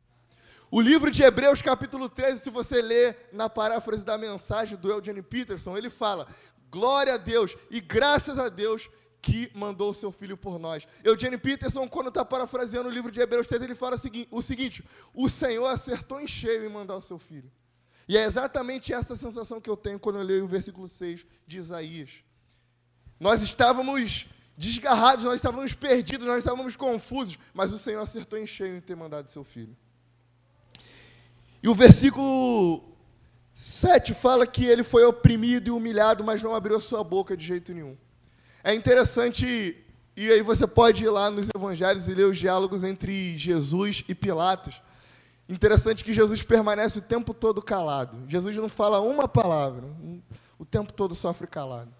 O 0.70 0.80
livro 0.80 1.10
de 1.10 1.22
Hebreus, 1.24 1.60
capítulo 1.60 2.08
13, 2.08 2.42
se 2.42 2.50
você 2.50 2.80
ler 2.80 3.28
na 3.32 3.50
paráfrase 3.50 4.04
da 4.04 4.16
mensagem 4.16 4.78
do 4.78 4.88
Eugene 4.88 5.20
Peterson, 5.20 5.76
ele 5.76 5.90
fala: 5.90 6.28
Glória 6.70 7.14
a 7.14 7.16
Deus 7.16 7.56
e 7.68 7.80
graças 7.80 8.38
a 8.38 8.48
Deus 8.48 8.88
que 9.20 9.50
mandou 9.52 9.90
o 9.90 9.94
seu 9.94 10.12
filho 10.12 10.36
por 10.36 10.60
nós. 10.60 10.86
Eugene 11.02 11.36
Peterson, 11.36 11.88
quando 11.88 12.06
está 12.08 12.24
parafraseando 12.24 12.88
o 12.88 12.92
livro 12.92 13.10
de 13.10 13.20
Hebreus 13.20 13.48
13, 13.48 13.64
ele 13.64 13.74
fala 13.74 13.96
o 14.30 14.42
seguinte: 14.42 14.84
o 15.12 15.28
Senhor 15.28 15.66
acertou 15.66 16.20
em 16.20 16.28
cheio 16.28 16.64
em 16.64 16.68
mandar 16.68 16.94
o 16.94 17.02
seu 17.02 17.18
filho. 17.18 17.50
E 18.08 18.16
é 18.16 18.22
exatamente 18.22 18.92
essa 18.92 19.16
sensação 19.16 19.60
que 19.60 19.68
eu 19.70 19.76
tenho 19.76 19.98
quando 19.98 20.20
eu 20.20 20.24
leio 20.24 20.44
o 20.44 20.48
versículo 20.48 20.86
6 20.86 21.26
de 21.48 21.58
Isaías. 21.58 22.22
Nós 23.18 23.42
estávamos 23.42 24.28
desgarrados, 24.56 25.24
nós 25.24 25.36
estávamos 25.36 25.74
perdidos, 25.74 26.26
nós 26.26 26.38
estávamos 26.38 26.76
confusos, 26.76 27.38
mas 27.52 27.72
o 27.72 27.78
Senhor 27.78 28.00
acertou 28.00 28.38
em 28.38 28.46
cheio 28.46 28.76
em 28.76 28.80
ter 28.80 28.94
mandado 28.94 29.28
seu 29.28 29.42
filho. 29.42 29.76
E 31.62 31.68
o 31.68 31.74
versículo 31.74 32.82
7 33.54 34.14
fala 34.14 34.46
que 34.46 34.64
ele 34.64 34.82
foi 34.82 35.04
oprimido 35.04 35.68
e 35.68 35.70
humilhado, 35.70 36.24
mas 36.24 36.42
não 36.42 36.54
abriu 36.54 36.76
a 36.76 36.80
sua 36.80 37.04
boca 37.04 37.36
de 37.36 37.44
jeito 37.44 37.74
nenhum. 37.74 37.96
É 38.64 38.74
interessante, 38.74 39.76
e 40.16 40.30
aí 40.30 40.42
você 40.42 40.66
pode 40.66 41.04
ir 41.04 41.10
lá 41.10 41.30
nos 41.30 41.48
evangelhos 41.54 42.08
e 42.08 42.14
ler 42.14 42.24
os 42.24 42.38
diálogos 42.38 42.82
entre 42.82 43.36
Jesus 43.36 44.04
e 44.08 44.14
Pilatos. 44.14 44.82
Interessante 45.48 46.04
que 46.04 46.12
Jesus 46.12 46.42
permanece 46.42 47.00
o 47.00 47.02
tempo 47.02 47.34
todo 47.34 47.60
calado. 47.60 48.24
Jesus 48.28 48.56
não 48.56 48.68
fala 48.68 49.00
uma 49.00 49.28
palavra, 49.28 49.84
o 50.58 50.64
tempo 50.64 50.92
todo 50.92 51.14
sofre 51.14 51.46
calado. 51.46 51.92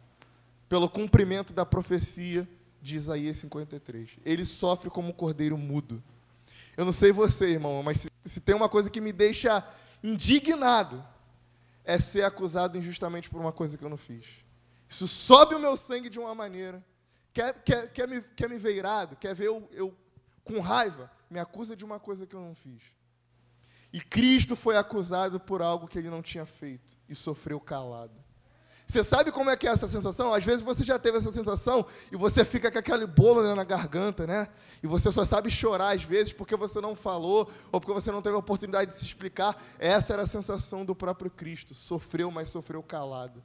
Pelo 0.69 0.89
cumprimento 0.89 1.53
da 1.53 1.67
profecia 1.67 2.49
de 2.81 2.97
Isaías 2.97 3.37
53. 3.39 4.19
Ele 4.25 4.45
sofre 4.45 4.89
como 4.89 5.09
um 5.09 5.13
cordeiro 5.13 5.59
mudo. 5.59 6.03
Eu 6.77 6.85
não 6.85 6.93
sei 6.93 7.13
você, 7.13 7.49
irmão, 7.49 7.83
mas 7.83 8.01
se, 8.01 8.10
se 8.25 8.41
tem 8.41 8.55
uma 8.55 8.69
coisa 8.69 8.91
que 8.91 9.01
me 9.01 9.13
deixa 9.13 9.67
indignado, 10.03 11.05
é 11.85 11.99
ser 11.99 12.23
acusado 12.23 12.77
injustamente 12.77 13.29
por 13.31 13.41
uma 13.41 13.53
coisa 13.53 13.77
que 13.77 13.85
eu 13.85 13.91
não 13.91 13.97
fiz. 13.97 14.27
Isso 14.89 15.07
sobe 15.07 15.55
o 15.55 15.59
meu 15.59 15.77
sangue 15.77 16.09
de 16.09 16.19
uma 16.19 16.35
maneira. 16.35 16.85
Quer, 17.33 17.63
quer, 17.63 17.93
quer, 17.93 18.09
me, 18.09 18.23
quer 18.23 18.49
me 18.49 18.59
ver 18.59 18.77
irado? 18.77 19.17
Quer 19.17 19.35
ver 19.35 19.47
eu, 19.47 19.69
eu 19.73 19.97
com 20.45 20.61
raiva? 20.61 21.11
me 21.31 21.39
acusa 21.39 21.77
de 21.77 21.85
uma 21.85 22.01
coisa 22.01 22.27
que 22.27 22.35
eu 22.35 22.41
não 22.41 22.55
fiz. 22.55 22.83
E 23.93 24.01
Cristo 24.01 24.57
foi 24.57 24.77
acusado 24.77 25.39
por 25.39 25.63
algo 25.63 25.87
que 25.87 25.97
ele 25.97 26.11
não 26.11 26.21
tinha 26.21 26.45
feito 26.45 26.99
e 27.09 27.15
sofreu 27.15 27.61
calado. 27.61 28.20
Você 28.91 29.05
sabe 29.05 29.31
como 29.31 29.49
é 29.49 29.57
que 29.57 29.69
é 29.69 29.71
essa 29.71 29.87
sensação? 29.87 30.35
Às 30.35 30.43
vezes 30.43 30.63
você 30.63 30.83
já 30.83 30.99
teve 30.99 31.17
essa 31.17 31.33
sensação 31.33 31.87
e 32.11 32.17
você 32.17 32.45
fica 32.45 32.73
com 32.73 32.79
aquele 32.79 33.07
bolo 33.07 33.41
né, 33.41 33.55
na 33.55 33.63
garganta, 33.63 34.27
né? 34.27 34.49
E 34.83 34.87
você 34.89 35.13
só 35.13 35.25
sabe 35.25 35.49
chorar 35.49 35.95
às 35.95 36.03
vezes 36.03 36.33
porque 36.33 36.57
você 36.57 36.81
não 36.81 36.97
falou 36.97 37.49
ou 37.71 37.81
porque 37.81 37.93
você 37.93 38.11
não 38.11 38.21
teve 38.21 38.35
a 38.35 38.39
oportunidade 38.39 38.91
de 38.91 38.99
se 38.99 39.05
explicar. 39.05 39.57
Essa 39.79 40.15
era 40.15 40.23
a 40.23 40.27
sensação 40.27 40.85
do 40.85 40.93
próprio 40.93 41.31
Cristo. 41.31 41.73
Sofreu, 41.73 42.33
mas 42.33 42.51
sofreu 42.51 42.83
calado. 42.83 43.41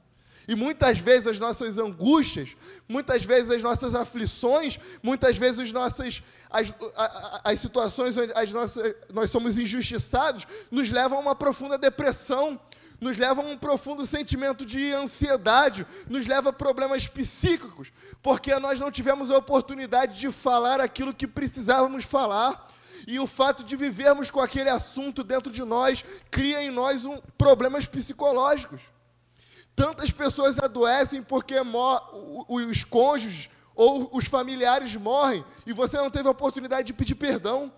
E 0.48 0.56
muitas 0.56 0.98
vezes 0.98 1.28
as 1.28 1.38
nossas 1.38 1.78
angústias, 1.78 2.56
muitas 2.88 3.24
vezes 3.24 3.50
as 3.50 3.62
nossas 3.62 3.94
aflições, 3.94 4.80
muitas 5.00 5.36
vezes 5.36 5.60
as 5.60 5.72
nossas 5.72 6.22
as, 6.50 6.74
as 7.44 7.60
situações 7.60 8.16
onde 8.16 8.32
as 8.34 8.52
nossas, 8.52 8.94
nós 9.12 9.30
somos 9.30 9.58
injustiçados, 9.58 10.44
nos 10.72 10.90
levam 10.90 11.18
a 11.18 11.20
uma 11.20 11.34
profunda 11.36 11.78
depressão, 11.78 12.60
nos 13.00 13.16
leva 13.16 13.42
a 13.42 13.44
um 13.44 13.56
profundo 13.56 14.06
sentimento 14.06 14.64
de 14.64 14.92
ansiedade, 14.92 15.86
nos 16.08 16.26
leva 16.26 16.50
a 16.50 16.52
problemas 16.52 17.06
psíquicos, 17.08 17.92
porque 18.22 18.54
nós 18.58 18.80
não 18.80 18.90
tivemos 18.90 19.30
a 19.30 19.38
oportunidade 19.38 20.18
de 20.18 20.30
falar 20.30 20.80
aquilo 20.80 21.14
que 21.14 21.26
precisávamos 21.26 22.04
falar. 22.04 22.68
E 23.06 23.20
o 23.20 23.26
fato 23.26 23.62
de 23.62 23.76
vivermos 23.76 24.30
com 24.30 24.40
aquele 24.40 24.70
assunto 24.70 25.22
dentro 25.22 25.52
de 25.52 25.62
nós 25.62 26.04
cria 26.30 26.62
em 26.62 26.70
nós 26.70 27.04
um, 27.04 27.18
problemas 27.38 27.86
psicológicos. 27.86 28.82
Tantas 29.76 30.10
pessoas 30.10 30.58
adoecem 30.58 31.22
porque 31.22 31.54
os 32.48 32.84
cônjuges 32.84 33.50
ou 33.74 34.08
os 34.10 34.24
familiares 34.24 34.96
morrem 34.96 35.44
e 35.66 35.72
você 35.72 35.98
não 35.98 36.10
teve 36.10 36.26
a 36.26 36.30
oportunidade 36.30 36.86
de 36.86 36.94
pedir 36.94 37.14
perdão. 37.14 37.70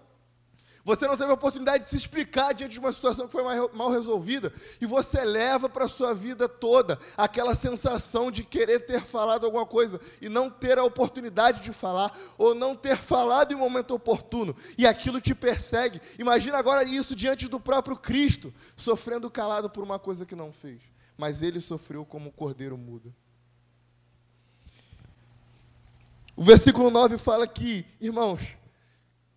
Você 0.89 1.07
não 1.07 1.19
teve 1.19 1.31
a 1.31 1.35
oportunidade 1.35 1.85
de 1.85 1.91
se 1.91 1.97
explicar 1.97 2.55
diante 2.55 2.73
de 2.73 2.79
uma 2.79 2.91
situação 2.95 3.27
que 3.27 3.33
foi 3.33 3.43
mal 3.75 3.91
resolvida. 3.91 4.51
E 4.81 4.87
você 4.87 5.23
leva 5.23 5.69
para 5.69 5.85
a 5.85 5.89
sua 5.89 6.15
vida 6.15 6.49
toda 6.49 6.99
aquela 7.15 7.55
sensação 7.55 8.31
de 8.31 8.43
querer 8.43 8.87
ter 8.87 9.03
falado 9.03 9.45
alguma 9.45 9.67
coisa 9.67 10.01
e 10.19 10.31
não 10.31 10.49
ter 10.49 10.79
a 10.79 10.83
oportunidade 10.83 11.61
de 11.61 11.75
falar, 11.75 12.19
ou 12.39 12.55
não 12.55 12.75
ter 12.75 12.97
falado 12.97 13.53
em 13.53 13.55
um 13.55 13.59
momento 13.59 13.95
oportuno. 13.95 14.57
E 14.79 14.87
aquilo 14.87 15.21
te 15.21 15.35
persegue. 15.35 16.01
Imagina 16.19 16.57
agora 16.57 16.83
isso 16.83 17.15
diante 17.15 17.49
do 17.49 17.61
próprio 17.61 17.95
Cristo, 17.95 18.51
sofrendo 18.75 19.31
calado 19.31 19.69
por 19.69 19.85
uma 19.85 19.99
coisa 19.99 20.25
que 20.25 20.35
não 20.35 20.51
fez. 20.51 20.81
Mas 21.19 21.43
ele 21.43 21.61
sofreu 21.61 22.03
como 22.03 22.31
o 22.31 22.33
cordeiro 22.33 22.79
mudo. 22.79 23.15
O 26.35 26.43
versículo 26.43 26.91
9 26.91 27.19
fala 27.19 27.47
que, 27.47 27.85
irmãos, 28.01 28.41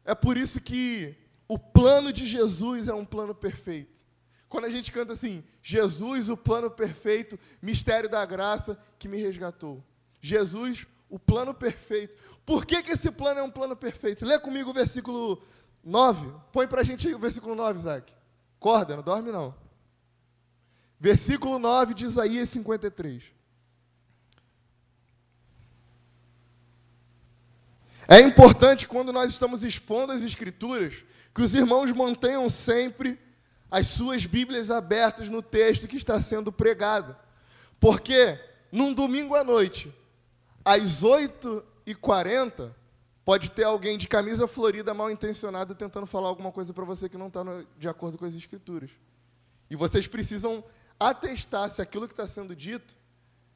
é 0.05 0.15
por 0.15 0.37
isso 0.37 0.61
que 0.61 1.17
o 1.51 1.59
plano 1.59 2.13
de 2.13 2.25
Jesus 2.25 2.87
é 2.87 2.93
um 2.93 3.03
plano 3.03 3.35
perfeito. 3.35 3.99
Quando 4.47 4.63
a 4.63 4.69
gente 4.69 4.89
canta 4.89 5.11
assim, 5.11 5.43
Jesus, 5.61 6.29
o 6.29 6.37
plano 6.37 6.71
perfeito, 6.71 7.37
mistério 7.61 8.09
da 8.09 8.25
graça 8.25 8.81
que 8.97 9.05
me 9.05 9.21
resgatou. 9.21 9.83
Jesus, 10.21 10.87
o 11.09 11.19
plano 11.19 11.53
perfeito. 11.53 12.15
Por 12.45 12.65
que, 12.65 12.81
que 12.81 12.93
esse 12.93 13.11
plano 13.11 13.41
é 13.41 13.43
um 13.43 13.51
plano 13.51 13.75
perfeito? 13.75 14.25
Lê 14.25 14.39
comigo 14.39 14.69
o 14.69 14.73
versículo 14.73 15.43
9. 15.83 16.33
Põe 16.53 16.69
para 16.69 16.79
a 16.79 16.83
gente 16.85 17.05
aí 17.09 17.13
o 17.13 17.19
versículo 17.19 17.53
9, 17.53 17.79
Isaac. 17.79 18.13
Corda, 18.57 18.95
não 18.95 19.03
dorme 19.03 19.29
não. 19.29 19.53
Versículo 20.97 21.59
9 21.59 21.93
de 21.93 22.05
Isaías 22.05 22.47
53. 22.47 23.25
É 28.07 28.19
importante 28.19 28.87
quando 28.87 29.13
nós 29.13 29.31
estamos 29.31 29.63
expondo 29.63 30.11
as 30.11 30.23
Escrituras 30.23 31.05
que 31.33 31.41
os 31.41 31.55
irmãos 31.55 31.91
mantenham 31.91 32.49
sempre 32.49 33.19
as 33.69 33.87
suas 33.87 34.25
Bíblias 34.25 34.69
abertas 34.69 35.29
no 35.29 35.41
texto 35.41 35.87
que 35.87 35.95
está 35.95 36.21
sendo 36.21 36.51
pregado. 36.51 37.15
Porque 37.79 38.37
num 38.71 38.93
domingo 38.93 39.35
à 39.35 39.43
noite, 39.43 39.93
às 40.63 41.03
8h40, 41.03 42.73
pode 43.23 43.49
ter 43.51 43.63
alguém 43.63 43.97
de 43.97 44.07
camisa 44.07 44.47
florida 44.47 44.93
mal 44.93 45.09
intencionado 45.09 45.73
tentando 45.73 46.05
falar 46.05 46.27
alguma 46.27 46.51
coisa 46.51 46.73
para 46.73 46.83
você 46.83 47.07
que 47.07 47.17
não 47.17 47.27
está 47.27 47.43
de 47.77 47.87
acordo 47.87 48.17
com 48.17 48.25
as 48.25 48.35
Escrituras. 48.35 48.91
E 49.69 49.75
vocês 49.75 50.05
precisam 50.05 50.63
atestar 50.99 51.69
se 51.69 51.81
aquilo 51.81 52.07
que 52.07 52.13
está 52.13 52.27
sendo 52.27 52.55
dito 52.55 52.95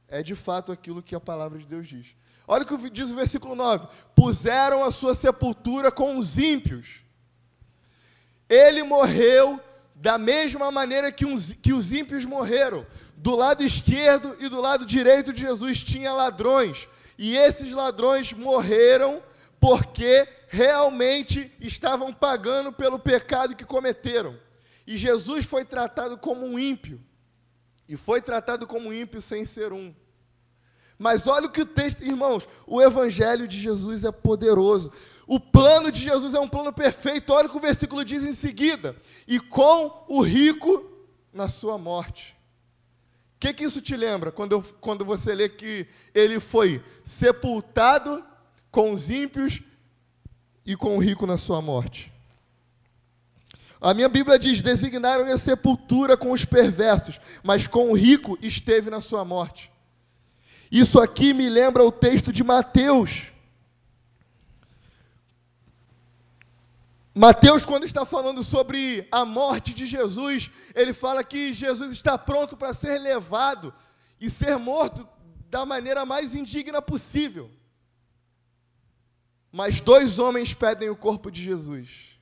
é 0.07 0.23
de 0.23 0.35
fato 0.35 0.71
aquilo 0.71 1.03
que 1.03 1.15
a 1.15 1.19
palavra 1.19 1.59
de 1.59 1.65
Deus 1.65 1.87
diz. 1.87 2.15
Olha 2.47 2.63
o 2.63 2.65
que 2.65 2.89
diz 2.89 3.09
o 3.09 3.15
versículo 3.15 3.55
9: 3.55 3.87
Puseram 4.15 4.83
a 4.83 4.91
sua 4.91 5.15
sepultura 5.15 5.91
com 5.91 6.17
os 6.17 6.37
ímpios 6.37 7.05
ele 8.49 8.83
morreu 8.83 9.59
da 9.95 10.17
mesma 10.17 10.71
maneira 10.71 11.11
que, 11.11 11.25
uns, 11.25 11.53
que 11.53 11.73
os 11.73 11.91
ímpios 11.91 12.25
morreram. 12.25 12.85
Do 13.17 13.35
lado 13.35 13.63
esquerdo 13.63 14.35
e 14.39 14.47
do 14.47 14.61
lado 14.61 14.85
direito 14.85 15.33
de 15.33 15.41
Jesus 15.41 15.83
tinha 15.83 16.13
ladrões. 16.13 16.87
E 17.17 17.35
esses 17.35 17.71
ladrões 17.71 18.33
morreram 18.33 19.23
porque 19.59 20.27
realmente 20.47 21.51
estavam 21.59 22.13
pagando 22.13 22.71
pelo 22.71 22.99
pecado 22.99 23.55
que 23.55 23.65
cometeram. 23.65 24.37
E 24.85 24.97
Jesus 24.97 25.45
foi 25.45 25.65
tratado 25.65 26.17
como 26.17 26.45
um 26.45 26.59
ímpio. 26.59 27.01
E 27.87 27.95
foi 27.95 28.21
tratado 28.21 28.67
como 28.67 28.89
um 28.89 28.93
ímpio 28.93 29.21
sem 29.21 29.45
ser 29.45 29.73
um. 29.73 29.95
Mas 30.97 31.27
olha 31.27 31.47
o 31.47 31.51
que 31.51 31.61
o 31.61 31.65
texto, 31.65 32.03
irmãos, 32.03 32.47
o 32.65 32.81
evangelho 32.81 33.47
de 33.47 33.59
Jesus 33.59 34.03
é 34.03 34.11
poderoso. 34.11 34.91
O 35.27 35.39
plano 35.39 35.91
de 35.91 36.01
Jesus 36.01 36.33
é 36.33 36.39
um 36.39 36.47
plano 36.47 36.71
perfeito. 36.71 37.33
Olha 37.33 37.47
o 37.47 37.49
que 37.49 37.57
o 37.57 37.61
versículo 37.61 38.05
diz 38.05 38.23
em 38.23 38.33
seguida: 38.33 38.95
e 39.27 39.39
com 39.39 40.05
o 40.07 40.21
rico 40.21 40.89
na 41.33 41.49
sua 41.49 41.77
morte. 41.77 42.35
O 43.35 43.39
que, 43.39 43.53
que 43.53 43.65
isso 43.65 43.81
te 43.81 43.95
lembra 43.97 44.31
quando, 44.31 44.53
eu, 44.53 44.63
quando 44.79 45.03
você 45.03 45.35
lê 45.35 45.49
que 45.49 45.85
ele 46.13 46.39
foi 46.39 46.83
sepultado 47.03 48.23
com 48.71 48.93
os 48.93 49.09
ímpios 49.09 49.61
e 50.65 50.75
com 50.75 50.95
o 50.95 50.99
rico 50.99 51.27
na 51.27 51.37
sua 51.37 51.61
morte? 51.61 52.11
A 53.81 53.93
minha 53.93 54.07
Bíblia 54.07 54.39
diz: 54.39 54.61
designaram 54.61 55.25
a 55.25 55.37
sepultura 55.37 56.15
com 56.15 56.31
os 56.31 56.45
perversos, 56.45 57.19
mas 57.43 57.67
com 57.67 57.91
o 57.91 57.93
rico 57.93 58.37
esteve 58.41 58.89
na 58.89 59.01
sua 59.01 59.25
morte. 59.25 59.74
Isso 60.75 60.99
aqui 60.99 61.33
me 61.33 61.47
lembra 61.47 61.85
o 61.85 61.89
texto 61.89 62.33
de 62.33 62.43
Mateus. 62.43 63.31
Mateus, 67.15 67.65
quando 67.65 67.85
está 67.85 68.03
falando 68.03 68.43
sobre 68.43 69.07
a 69.09 69.23
morte 69.23 69.73
de 69.73 69.85
Jesus, 69.85 70.51
ele 70.75 70.91
fala 70.91 71.23
que 71.23 71.53
Jesus 71.53 71.93
está 71.93 72.17
pronto 72.17 72.57
para 72.57 72.73
ser 72.73 72.99
levado 72.99 73.73
e 74.19 74.29
ser 74.29 74.57
morto 74.57 75.07
da 75.49 75.65
maneira 75.65 76.05
mais 76.05 76.35
indigna 76.35 76.81
possível. 76.81 77.49
Mas 79.53 79.79
dois 79.79 80.19
homens 80.19 80.53
pedem 80.53 80.89
o 80.89 80.95
corpo 80.97 81.31
de 81.31 81.41
Jesus: 81.41 82.19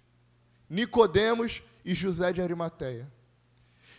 Nicodemos 0.70 1.64
e 1.84 1.96
José 1.96 2.32
de 2.32 2.40
Arimateia. 2.40 3.12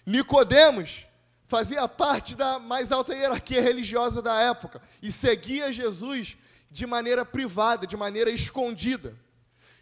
Nicodemos 0.07 1.09
fazia 1.55 1.87
parte 1.87 2.35
da 2.35 2.59
mais 2.59 2.91
alta 2.91 3.15
hierarquia 3.15 3.63
religiosa 3.63 4.21
da 4.21 4.35
época 4.41 4.83
e 5.01 5.13
seguia 5.13 5.71
Jesus 5.71 6.37
de 6.69 6.85
maneira 6.85 7.25
privada, 7.25 7.87
de 7.87 7.97
maneira 7.97 8.29
escondida. 8.29 9.17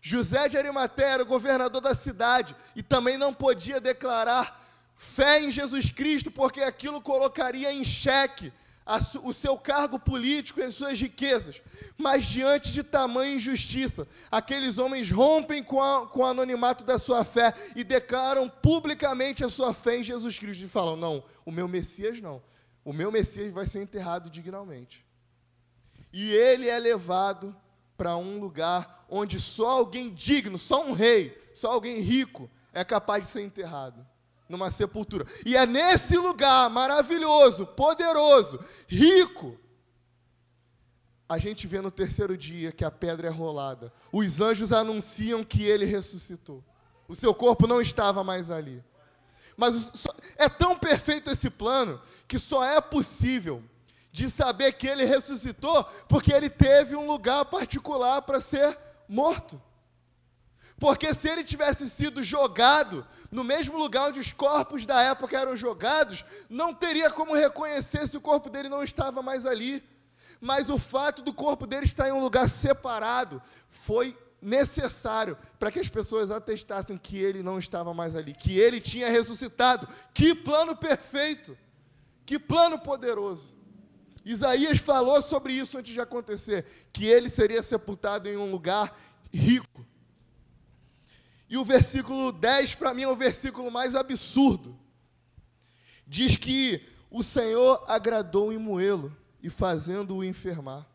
José 0.03 0.51
de 0.51 0.59
Arimateia 0.59 1.15
era 1.15 1.23
o 1.23 1.27
governador 1.27 1.81
da 1.81 1.95
cidade 1.95 2.55
e 2.77 2.83
também 2.83 3.17
não 3.17 3.33
podia 3.33 3.81
declarar 3.81 4.63
fé 4.99 5.41
em 5.41 5.51
Jesus 5.51 5.89
Cristo, 5.89 6.31
porque 6.31 6.61
aquilo 6.61 7.01
colocaria 7.01 7.73
em 7.73 7.83
xeque 7.83 8.53
o 9.23 9.33
seu 9.33 9.57
cargo 9.57 9.99
político 9.99 10.61
e 10.61 10.65
as 10.65 10.75
suas 10.75 11.01
riquezas. 11.01 11.63
Mas 11.97 12.25
diante 12.25 12.73
de 12.73 12.83
tamanha 12.83 13.35
injustiça, 13.35 14.07
aqueles 14.31 14.79
homens 14.79 15.11
rompem 15.11 15.63
com, 15.63 15.83
a, 15.83 16.07
com 16.07 16.21
o 16.21 16.27
anonimato 16.27 16.85
da 16.85 16.99
sua 16.99 17.25
fé 17.25 17.55
e 17.77 17.85
declaram 17.85 18.49
publicamente 18.49 19.45
a 19.45 19.49
sua 19.49 19.73
fé 19.73 19.99
em 19.99 20.03
Jesus 20.03 20.39
Cristo. 20.39 20.65
E 20.65 20.69
falam: 20.69 20.97
não, 20.97 21.25
o 21.45 21.53
meu 21.53 21.69
Messias 21.69 22.21
não. 22.21 22.43
O 22.85 22.93
meu 22.93 23.13
Messias 23.13 23.53
vai 23.53 23.67
ser 23.67 23.83
enterrado 23.83 24.29
dignamente. 24.29 25.07
E 26.13 26.33
ele 26.33 26.69
é 26.69 26.79
levado 26.79 27.57
para 27.97 28.17
um 28.17 28.39
lugar 28.39 29.07
onde 29.09 29.41
só 29.41 29.71
alguém 29.71 30.13
digno, 30.13 30.59
só 30.59 30.85
um 30.85 30.93
rei, 30.93 31.39
só 31.55 31.73
alguém 31.73 32.01
rico 32.01 32.51
é 32.73 32.83
capaz 32.85 33.27
de 33.27 33.31
ser 33.31 33.43
enterrado 33.43 34.05
numa 34.49 34.71
sepultura. 34.71 35.27
E 35.45 35.57
é 35.57 35.67
nesse 35.67 36.17
lugar 36.17 36.69
maravilhoso, 36.71 37.67
poderoso, 37.67 38.61
rico, 38.87 39.59
a 41.29 41.39
gente 41.39 41.67
vê 41.67 41.81
no 41.81 41.91
terceiro 41.91 42.37
dia 42.37 42.73
que 42.73 42.85
a 42.85 42.91
pedra 42.91 43.29
é 43.29 43.31
rolada. 43.31 43.93
Os 44.13 44.41
anjos 44.41 44.73
anunciam 44.73 45.43
que 45.43 45.63
ele 45.63 45.87
ressuscitou. 45.87 46.63
O 47.09 47.17
seu 47.17 47.35
corpo 47.35 47.67
não 47.67 47.81
estava 47.81 48.23
mais 48.23 48.51
ali. 48.51 48.85
Mas 49.57 49.93
é 50.37 50.49
tão 50.49 50.77
perfeito 50.77 51.31
esse 51.31 51.49
plano 51.49 52.01
que 52.29 52.39
só 52.39 52.65
é 52.65 52.81
possível 52.81 53.63
de 54.11 54.29
saber 54.29 54.73
que 54.73 54.87
ele 54.87 55.05
ressuscitou 55.05 55.85
porque 56.07 56.33
ele 56.33 56.51
teve 56.51 56.95
um 56.95 57.07
lugar 57.07 57.47
particular 57.47 58.21
para 58.23 58.41
ser 58.41 58.79
morto. 59.09 59.61
Porque 60.83 61.15
se 61.15 61.29
ele 61.29 61.45
tivesse 61.45 61.89
sido 61.89 62.25
jogado 62.25 63.07
no 63.31 63.45
mesmo 63.45 63.79
lugar 63.79 64.09
onde 64.09 64.19
os 64.19 64.33
corpos 64.33 64.85
da 64.85 65.01
época 65.01 65.39
eram 65.39 65.55
jogados, 65.55 66.25
não 66.51 66.75
teria 66.75 67.09
como 67.09 67.37
reconhecer 67.37 68.09
se 68.09 68.17
o 68.17 68.21
corpo 68.21 68.51
dele 68.51 68.69
não 68.69 68.83
estava 68.83 69.23
mais 69.23 69.47
ali. 69.47 69.81
Mas 70.41 70.69
o 70.69 70.77
fato 70.77 71.23
do 71.23 71.33
corpo 71.33 71.69
dele 71.69 71.85
estar 71.85 72.09
em 72.09 72.13
um 72.13 72.21
lugar 72.21 72.49
separado 72.49 73.41
foi 73.69 74.19
necessário 74.41 75.39
para 75.57 75.71
que 75.71 75.79
as 75.79 75.89
pessoas 75.89 76.33
atestassem 76.33 76.99
que 76.99 77.17
ele 77.17 77.45
não 77.45 77.61
estava 77.61 77.95
mais 77.95 78.17
ali, 78.17 78.35
que 78.35 78.59
ele 78.59 78.81
tinha 78.81 79.09
ressuscitado. 79.09 79.87
Que 80.13 80.35
plano 80.35 80.75
perfeito! 80.75 81.57
Que 82.27 82.41
plano 82.41 82.77
poderoso! 82.77 83.55
Isaías 84.25 84.79
falou 84.79 85.23
sobre 85.23 85.53
isso 85.53 85.79
antes 85.79 85.95
de 85.95 86.01
acontecer, 86.01 86.89
que 86.93 87.07
ele 87.07 87.29
seria 87.29 87.63
sepultado 87.63 88.29
em 88.29 88.37
um 88.37 88.51
lugar 88.51 88.99
rico. 89.33 89.92
E 91.53 91.57
o 91.59 91.65
versículo 91.67 92.33
10, 92.33 92.77
para 92.77 92.95
mim, 92.95 93.03
é 93.03 93.09
o 93.09 93.15
versículo 93.15 93.71
mais 93.71 93.95
absurdo. 93.95 94.75
Diz 96.07 96.35
que 96.35 96.83
o 97.11 97.23
Senhor 97.23 97.85
agradou 97.87 98.55
em 98.55 98.57
moê-lo 98.57 99.15
e 99.43 99.51
fazendo-o 99.51 100.25
enfermar. 100.25 100.89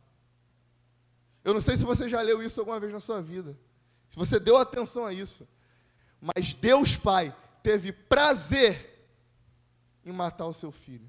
Eu 1.44 1.54
não 1.54 1.62
sei 1.62 1.78
se 1.78 1.84
você 1.84 2.10
já 2.10 2.22
leu 2.22 2.42
isso 2.42 2.60
alguma 2.60 2.80
vez 2.80 2.92
na 2.92 3.00
sua 3.00 3.22
vida, 3.22 3.56
se 4.10 4.18
você 4.18 4.40
deu 4.40 4.58
atenção 4.58 5.06
a 5.06 5.14
isso, 5.14 5.48
mas 6.20 6.56
Deus 6.56 6.98
Pai 6.98 7.36
teve 7.62 7.92
prazer 7.92 9.08
em 10.04 10.12
matar 10.12 10.48
o 10.48 10.54
seu 10.54 10.72
filho. 10.72 11.08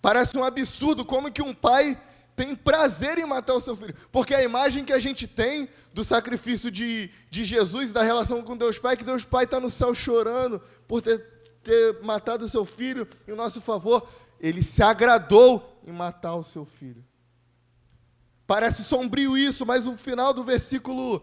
Parece 0.00 0.38
um 0.38 0.44
absurdo 0.44 1.04
como 1.04 1.30
que 1.30 1.42
um 1.42 1.54
pai 1.54 2.02
tem 2.40 2.54
prazer 2.54 3.18
em 3.18 3.26
matar 3.26 3.52
o 3.52 3.60
seu 3.60 3.76
filho. 3.76 3.94
Porque 4.10 4.34
a 4.34 4.42
imagem 4.42 4.82
que 4.82 4.94
a 4.94 4.98
gente 4.98 5.26
tem 5.26 5.68
do 5.92 6.02
sacrifício 6.02 6.70
de, 6.70 7.10
de 7.30 7.44
Jesus 7.44 7.92
da 7.92 8.02
relação 8.02 8.40
com 8.40 8.56
Deus 8.56 8.78
Pai, 8.78 8.94
é 8.94 8.96
que 8.96 9.04
Deus 9.04 9.26
Pai 9.26 9.44
está 9.44 9.60
no 9.60 9.68
céu 9.68 9.94
chorando 9.94 10.58
por 10.88 11.02
ter, 11.02 11.18
ter 11.62 12.02
matado 12.02 12.46
o 12.46 12.48
seu 12.48 12.64
filho 12.64 13.06
em 13.28 13.34
nosso 13.34 13.60
favor. 13.60 14.08
Ele 14.40 14.62
se 14.62 14.82
agradou 14.82 15.82
em 15.86 15.92
matar 15.92 16.34
o 16.34 16.42
seu 16.42 16.64
filho. 16.64 17.04
Parece 18.46 18.82
sombrio 18.84 19.36
isso, 19.36 19.66
mas 19.66 19.86
o 19.86 19.94
final 19.94 20.32
do 20.32 20.42
versículo 20.42 21.22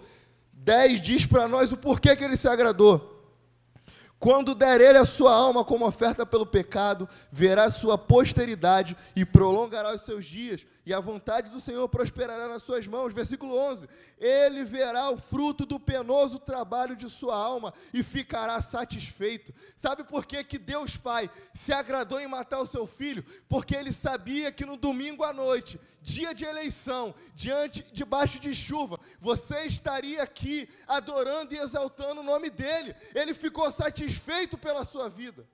10 0.53 1.01
diz 1.01 1.25
para 1.25 1.47
nós 1.47 1.71
o 1.71 1.77
porquê 1.77 2.15
que 2.15 2.23
ele 2.23 2.37
se 2.37 2.47
agradou. 2.47 3.17
Quando 4.19 4.55
der 4.55 4.81
ele 4.81 4.97
a 4.97 5.05
sua 5.05 5.33
alma 5.33 5.63
como 5.63 5.85
oferta 5.85 6.25
pelo 6.25 6.45
pecado, 6.45 7.07
verá 7.31 7.69
sua 7.69 7.97
posteridade 7.97 8.95
e 9.15 9.23
prolongará 9.23 9.95
os 9.95 10.01
seus 10.01 10.25
dias, 10.25 10.65
e 10.87 10.93
a 10.93 11.01
vontade 11.01 11.51
do 11.51 11.59
Senhor 11.59 11.85
prosperará 11.89 12.47
nas 12.47 12.63
suas 12.63 12.87
mãos. 12.87 13.13
Versículo 13.13 13.57
11: 13.57 13.89
Ele 14.17 14.63
verá 14.63 15.09
o 15.09 15.17
fruto 15.17 15.65
do 15.65 15.77
penoso 15.77 16.39
trabalho 16.39 16.95
de 16.95 17.09
sua 17.09 17.35
alma 17.35 17.73
e 17.93 18.01
ficará 18.01 18.61
satisfeito. 18.61 19.53
Sabe 19.75 20.05
por 20.05 20.25
que, 20.25 20.41
que 20.45 20.57
Deus 20.57 20.95
Pai 20.95 21.29
se 21.53 21.73
agradou 21.73 22.21
em 22.21 22.27
matar 22.27 22.61
o 22.61 22.65
seu 22.65 22.87
filho? 22.87 23.21
Porque 23.49 23.75
ele 23.75 23.91
sabia 23.91 24.49
que 24.49 24.65
no 24.65 24.77
domingo 24.77 25.25
à 25.25 25.33
noite, 25.33 25.77
dia 26.01 26.33
de 26.33 26.45
eleição, 26.45 27.13
diante, 27.35 27.85
debaixo 27.91 28.39
de 28.39 28.55
chuva, 28.55 28.97
você 29.19 29.63
estaria 29.63 30.23
aqui 30.23 30.69
adorando 30.87 31.53
e 31.53 31.57
exaltando 31.57 32.21
o 32.21 32.23
nome 32.23 32.49
dele. 32.49 32.95
Ele 33.13 33.33
ficou 33.33 33.69
satisfeito 33.69 34.57
pela 34.57 34.85
sua 34.85 35.09
vida. 35.09 35.45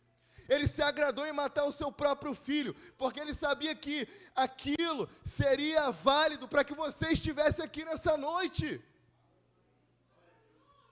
Ele 0.47 0.67
se 0.67 0.81
agradou 0.81 1.25
em 1.25 1.33
matar 1.33 1.65
o 1.65 1.71
seu 1.71 1.91
próprio 1.91 2.33
filho, 2.33 2.75
porque 2.97 3.19
ele 3.19 3.33
sabia 3.33 3.73
que 3.73 4.07
aquilo 4.35 5.09
seria 5.23 5.91
válido 5.91 6.47
para 6.47 6.63
que 6.63 6.73
você 6.73 7.09
estivesse 7.09 7.61
aqui 7.61 7.85
nessa 7.85 8.17
noite. 8.17 8.81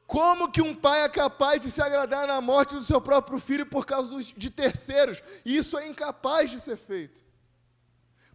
Como 0.08 0.52
que 0.52 0.62
um 0.62 0.76
pai 0.76 1.04
é 1.04 1.10
capaz 1.10 1.62
de 1.62 1.72
se 1.72 1.82
agradar 1.82 2.28
na 2.28 2.42
morte 2.42 2.76
do 2.76 2.84
seu 2.84 3.00
próprio 3.00 3.40
filho 3.40 3.66
por 3.66 3.86
causa 3.86 4.10
dos, 4.10 4.34
de 4.36 4.50
terceiros? 4.50 5.22
Isso 5.46 5.78
é 5.78 5.88
incapaz 5.88 6.50
de 6.50 6.60
ser 6.60 6.78
feito. 6.78 7.24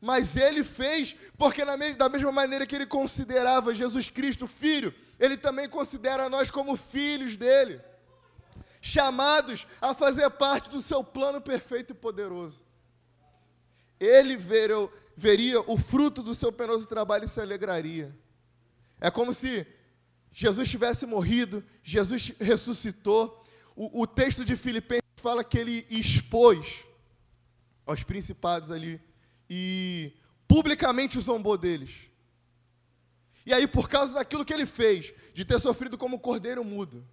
Mas 0.01 0.37
ele 0.37 0.63
fez, 0.63 1.17
porque 1.37 1.65
me, 1.65 1.95
da 1.95 2.09
mesma 2.09 2.33
maneira 2.33 2.67
que 2.67 2.75
ele 2.75 2.87
considerava 2.87 3.75
Jesus 3.75 4.09
Cristo 4.09 4.47
filho, 4.47 4.95
ele 5.19 5.37
também 5.37 5.69
considera 5.69 6.29
nós 6.29 6.51
como 6.51 6.77
filhos 6.77 7.37
dele 7.37 7.81
chamados 8.81 9.67
a 9.81 9.95
fazer 9.95 10.29
parte 10.31 10.71
do 10.71 10.81
seu 10.81 11.03
plano 11.03 11.41
perfeito 11.41 11.93
e 11.93 11.95
poderoso. 11.95 12.65
Ele 13.99 14.37
verou, 14.37 14.93
veria 15.17 15.61
o 15.61 15.77
fruto 15.77 16.23
do 16.23 16.35
seu 16.35 16.53
penoso 16.53 16.87
trabalho 16.87 17.25
e 17.25 17.29
se 17.29 17.41
alegraria. 17.41 18.17
É 19.01 19.11
como 19.11 19.33
se 19.33 19.67
Jesus 20.33 20.69
tivesse 20.69 21.07
morrido, 21.07 21.65
Jesus 21.83 22.33
ressuscitou. 22.39 23.43
O, 23.75 24.03
o 24.03 24.07
texto 24.07 24.45
de 24.45 24.57
Filipenses 24.57 25.03
fala 25.17 25.43
que 25.43 25.59
ele 25.59 25.87
expôs 25.89 26.85
aos 27.87 28.03
principados 28.03 28.71
ali 28.71 29.01
e 29.49 30.13
publicamente 30.47 31.21
zombou 31.21 31.57
deles. 31.57 32.11
E 33.47 33.55
aí, 33.55 33.67
por 33.67 33.89
causa 33.89 34.15
daquilo 34.15 34.45
que 34.45 34.53
ele 34.53 34.67
fez, 34.67 35.15
de 35.33 35.45
ter 35.45 35.61
sofrido 35.61 35.97
como 35.97 36.19
cordeiro 36.19 36.65
mudo, 36.65 37.07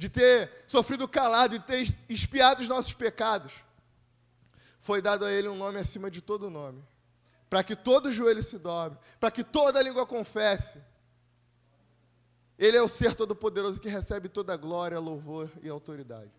de 0.00 0.08
ter 0.08 0.64
sofrido 0.66 1.06
calado 1.06 1.54
e 1.54 1.60
ter 1.60 1.94
espiado 2.08 2.62
os 2.62 2.68
nossos 2.70 2.94
pecados, 2.94 3.52
foi 4.78 5.02
dado 5.02 5.26
a 5.26 5.30
ele 5.30 5.46
um 5.46 5.54
nome 5.54 5.78
acima 5.78 6.10
de 6.10 6.22
todo 6.22 6.48
nome, 6.48 6.82
para 7.50 7.62
que 7.62 7.76
todo 7.76 8.10
joelho 8.10 8.42
se 8.42 8.56
dobre, 8.56 8.98
para 9.20 9.30
que 9.30 9.44
toda 9.44 9.82
língua 9.82 10.06
confesse. 10.06 10.78
Ele 12.58 12.78
é 12.78 12.82
o 12.82 12.88
ser 12.88 13.14
todo-poderoso 13.14 13.78
que 13.78 13.90
recebe 13.90 14.30
toda 14.30 14.54
a 14.54 14.56
glória, 14.56 14.98
louvor 14.98 15.50
e 15.62 15.68
autoridade. 15.68 16.32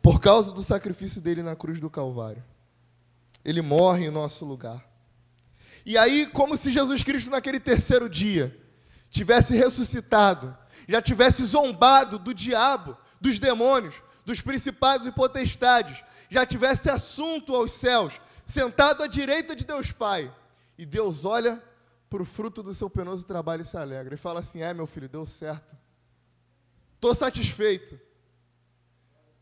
Por 0.00 0.20
causa 0.20 0.52
do 0.52 0.62
sacrifício 0.62 1.20
dele 1.20 1.42
na 1.42 1.56
cruz 1.56 1.80
do 1.80 1.90
Calvário. 1.90 2.44
Ele 3.44 3.60
morre 3.60 4.06
em 4.06 4.10
nosso 4.10 4.44
lugar. 4.44 4.88
E 5.84 5.98
aí, 5.98 6.26
como 6.26 6.56
se 6.56 6.70
Jesus 6.70 7.02
Cristo, 7.02 7.28
naquele 7.28 7.58
terceiro 7.58 8.08
dia, 8.08 8.56
tivesse 9.10 9.56
ressuscitado, 9.56 10.56
já 10.86 11.00
tivesse 11.00 11.44
zombado 11.44 12.18
do 12.18 12.34
diabo, 12.34 12.96
dos 13.20 13.38
demônios, 13.38 14.02
dos 14.24 14.42
principados 14.42 15.06
e 15.06 15.12
potestades, 15.12 16.04
já 16.28 16.44
tivesse 16.44 16.90
assunto 16.90 17.54
aos 17.54 17.72
céus, 17.72 18.20
sentado 18.44 19.02
à 19.02 19.06
direita 19.06 19.56
de 19.56 19.64
Deus 19.64 19.90
Pai. 19.90 20.30
E 20.76 20.84
Deus 20.84 21.24
olha 21.24 21.62
para 22.10 22.22
o 22.22 22.26
fruto 22.26 22.62
do 22.62 22.74
seu 22.74 22.90
penoso 22.90 23.26
trabalho 23.26 23.62
e 23.62 23.64
se 23.64 23.76
alegra. 23.76 24.14
E 24.14 24.18
fala 24.18 24.40
assim: 24.40 24.60
É, 24.60 24.74
meu 24.74 24.86
filho, 24.86 25.08
deu 25.08 25.24
certo. 25.24 25.74
Estou 26.94 27.14
satisfeito. 27.14 27.98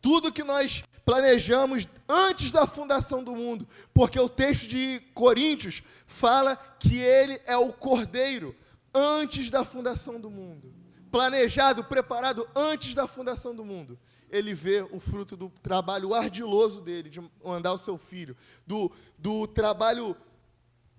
Tudo 0.01 0.33
que 0.33 0.45
nós 0.45 0.85
planejamos 1.05 1.89
antes 2.09 2.53
da 2.53 2.65
fundação 2.65 3.25
do 3.25 3.35
mundo, 3.35 3.67
porque 3.93 4.21
o 4.21 4.29
texto 4.29 4.69
de 4.69 5.01
Coríntios 5.15 5.83
fala 6.07 6.57
que 6.79 7.01
ele 7.01 7.41
é 7.45 7.57
o 7.57 7.73
cordeiro 7.73 8.55
antes 8.95 9.51
da 9.51 9.65
fundação 9.65 10.21
do 10.21 10.31
mundo 10.31 10.86
planejado, 11.17 11.83
preparado 11.83 12.47
antes 12.55 12.95
da 12.95 13.07
fundação 13.07 13.55
do 13.55 13.65
mundo. 13.65 13.99
Ele 14.29 14.53
vê 14.53 14.87
o 14.91 15.01
fruto 15.01 15.35
do 15.35 15.49
trabalho 15.63 16.13
ardiloso 16.13 16.83
dele, 16.83 17.09
de 17.09 17.23
mandar 17.43 17.73
o 17.73 17.79
seu 17.79 17.97
filho, 17.97 18.37
do, 18.67 18.93
do 19.17 19.47
trabalho 19.47 20.15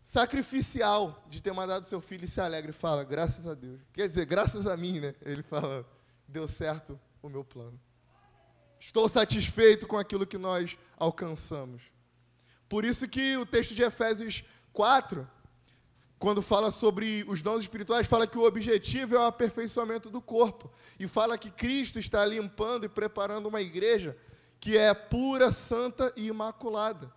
sacrificial 0.02 1.24
de 1.30 1.40
ter 1.40 1.54
mandado 1.54 1.86
seu 1.86 2.02
filho 2.02 2.26
e 2.26 2.28
se 2.28 2.42
alegra 2.42 2.72
e 2.72 2.74
fala, 2.74 3.04
graças 3.04 3.46
a 3.46 3.54
Deus. 3.54 3.80
Quer 3.94 4.10
dizer, 4.10 4.26
graças 4.26 4.66
a 4.66 4.76
mim, 4.76 5.00
né? 5.00 5.14
Ele 5.22 5.44
fala, 5.44 5.88
deu 6.28 6.48
certo 6.48 7.00
o 7.22 7.30
meu 7.30 7.44
plano. 7.44 7.80
Estou 8.80 9.08
satisfeito 9.08 9.86
com 9.86 10.00
aquilo 10.00 10.26
que 10.26 10.40
nós 10.40 10.80
alcançamos. 10.98 11.84
Por 12.68 12.84
isso 12.84 13.08
que 13.08 13.38
o 13.38 13.46
texto 13.46 13.76
de 13.76 13.84
Efésios 13.84 14.44
4 14.74 15.30
quando 16.20 16.42
fala 16.42 16.72
sobre 16.72 17.24
os 17.28 17.42
dons 17.42 17.62
espirituais, 17.62 18.08
fala 18.08 18.26
que 18.26 18.38
o 18.38 18.44
objetivo 18.44 19.16
é 19.16 19.20
o 19.20 19.24
aperfeiçoamento 19.24 20.10
do 20.10 20.20
corpo. 20.20 20.72
E 21.00 21.08
fala 21.08 21.38
que 21.38 21.52
Cristo 21.52 22.00
está 22.00 22.26
limpando 22.26 22.86
e 22.86 22.90
preparando 22.90 23.48
uma 23.48 23.62
igreja 23.62 24.18
que 24.60 24.76
é 24.78 24.94
pura, 24.94 25.52
santa 25.52 26.12
e 26.16 26.28
imaculada. 26.28 27.14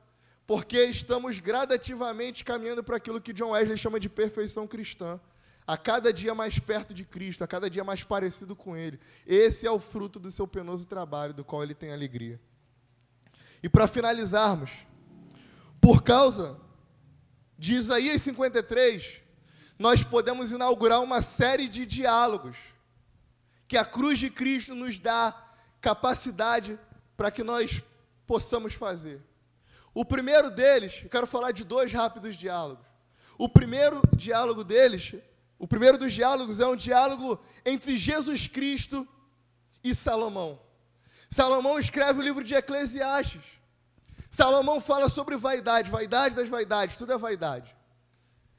Porque 0.46 0.84
estamos 0.84 1.38
gradativamente 1.38 2.44
caminhando 2.44 2.84
para 2.84 2.96
aquilo 2.96 3.20
que 3.20 3.32
John 3.32 3.50
Wesley 3.50 3.78
chama 3.78 3.98
de 3.98 4.08
perfeição 4.08 4.66
cristã. 4.66 5.18
A 5.66 5.78
cada 5.78 6.12
dia 6.12 6.34
mais 6.34 6.58
perto 6.58 6.92
de 6.92 7.04
Cristo, 7.04 7.42
a 7.42 7.46
cada 7.46 7.70
dia 7.70 7.84
mais 7.84 8.02
parecido 8.04 8.54
com 8.54 8.76
Ele. 8.76 9.00
Esse 9.26 9.66
é 9.66 9.70
o 9.70 9.78
fruto 9.78 10.18
do 10.18 10.30
seu 10.30 10.46
penoso 10.46 10.86
trabalho, 10.86 11.32
do 11.32 11.44
qual 11.44 11.62
ele 11.62 11.74
tem 11.74 11.92
alegria. 11.92 12.40
E 13.62 13.68
para 13.68 13.86
finalizarmos, 13.86 14.72
por 15.80 16.02
causa 16.02 16.58
de 17.60 17.74
Isaías 17.74 18.22
53, 18.22 19.20
nós 19.78 20.02
podemos 20.02 20.50
inaugurar 20.50 21.02
uma 21.02 21.20
série 21.20 21.68
de 21.68 21.84
diálogos 21.84 22.56
que 23.68 23.76
a 23.76 23.84
cruz 23.84 24.18
de 24.18 24.30
Cristo 24.30 24.74
nos 24.74 24.98
dá 24.98 25.36
capacidade 25.78 26.80
para 27.18 27.30
que 27.30 27.44
nós 27.44 27.82
possamos 28.26 28.72
fazer. 28.72 29.20
O 29.92 30.06
primeiro 30.06 30.50
deles, 30.50 31.00
eu 31.02 31.10
quero 31.10 31.26
falar 31.26 31.52
de 31.52 31.62
dois 31.62 31.92
rápidos 31.92 32.34
diálogos. 32.34 32.86
O 33.36 33.46
primeiro 33.46 34.00
diálogo 34.16 34.64
deles 34.64 35.14
O 35.58 35.68
primeiro 35.68 35.98
dos 35.98 36.14
diálogos 36.14 36.60
é 36.60 36.66
um 36.66 36.74
diálogo 36.74 37.38
entre 37.66 37.94
Jesus 37.94 38.46
Cristo 38.46 39.06
e 39.84 39.94
Salomão. 39.94 40.58
Salomão 41.28 41.78
escreve 41.78 42.20
o 42.20 42.22
livro 42.22 42.42
de 42.42 42.54
Eclesiastes. 42.54 43.59
Salomão 44.30 44.80
fala 44.80 45.08
sobre 45.08 45.36
vaidade, 45.36 45.90
vaidade 45.90 46.36
das 46.36 46.48
vaidades, 46.48 46.96
tudo 46.96 47.12
é 47.12 47.18
vaidade. 47.18 47.76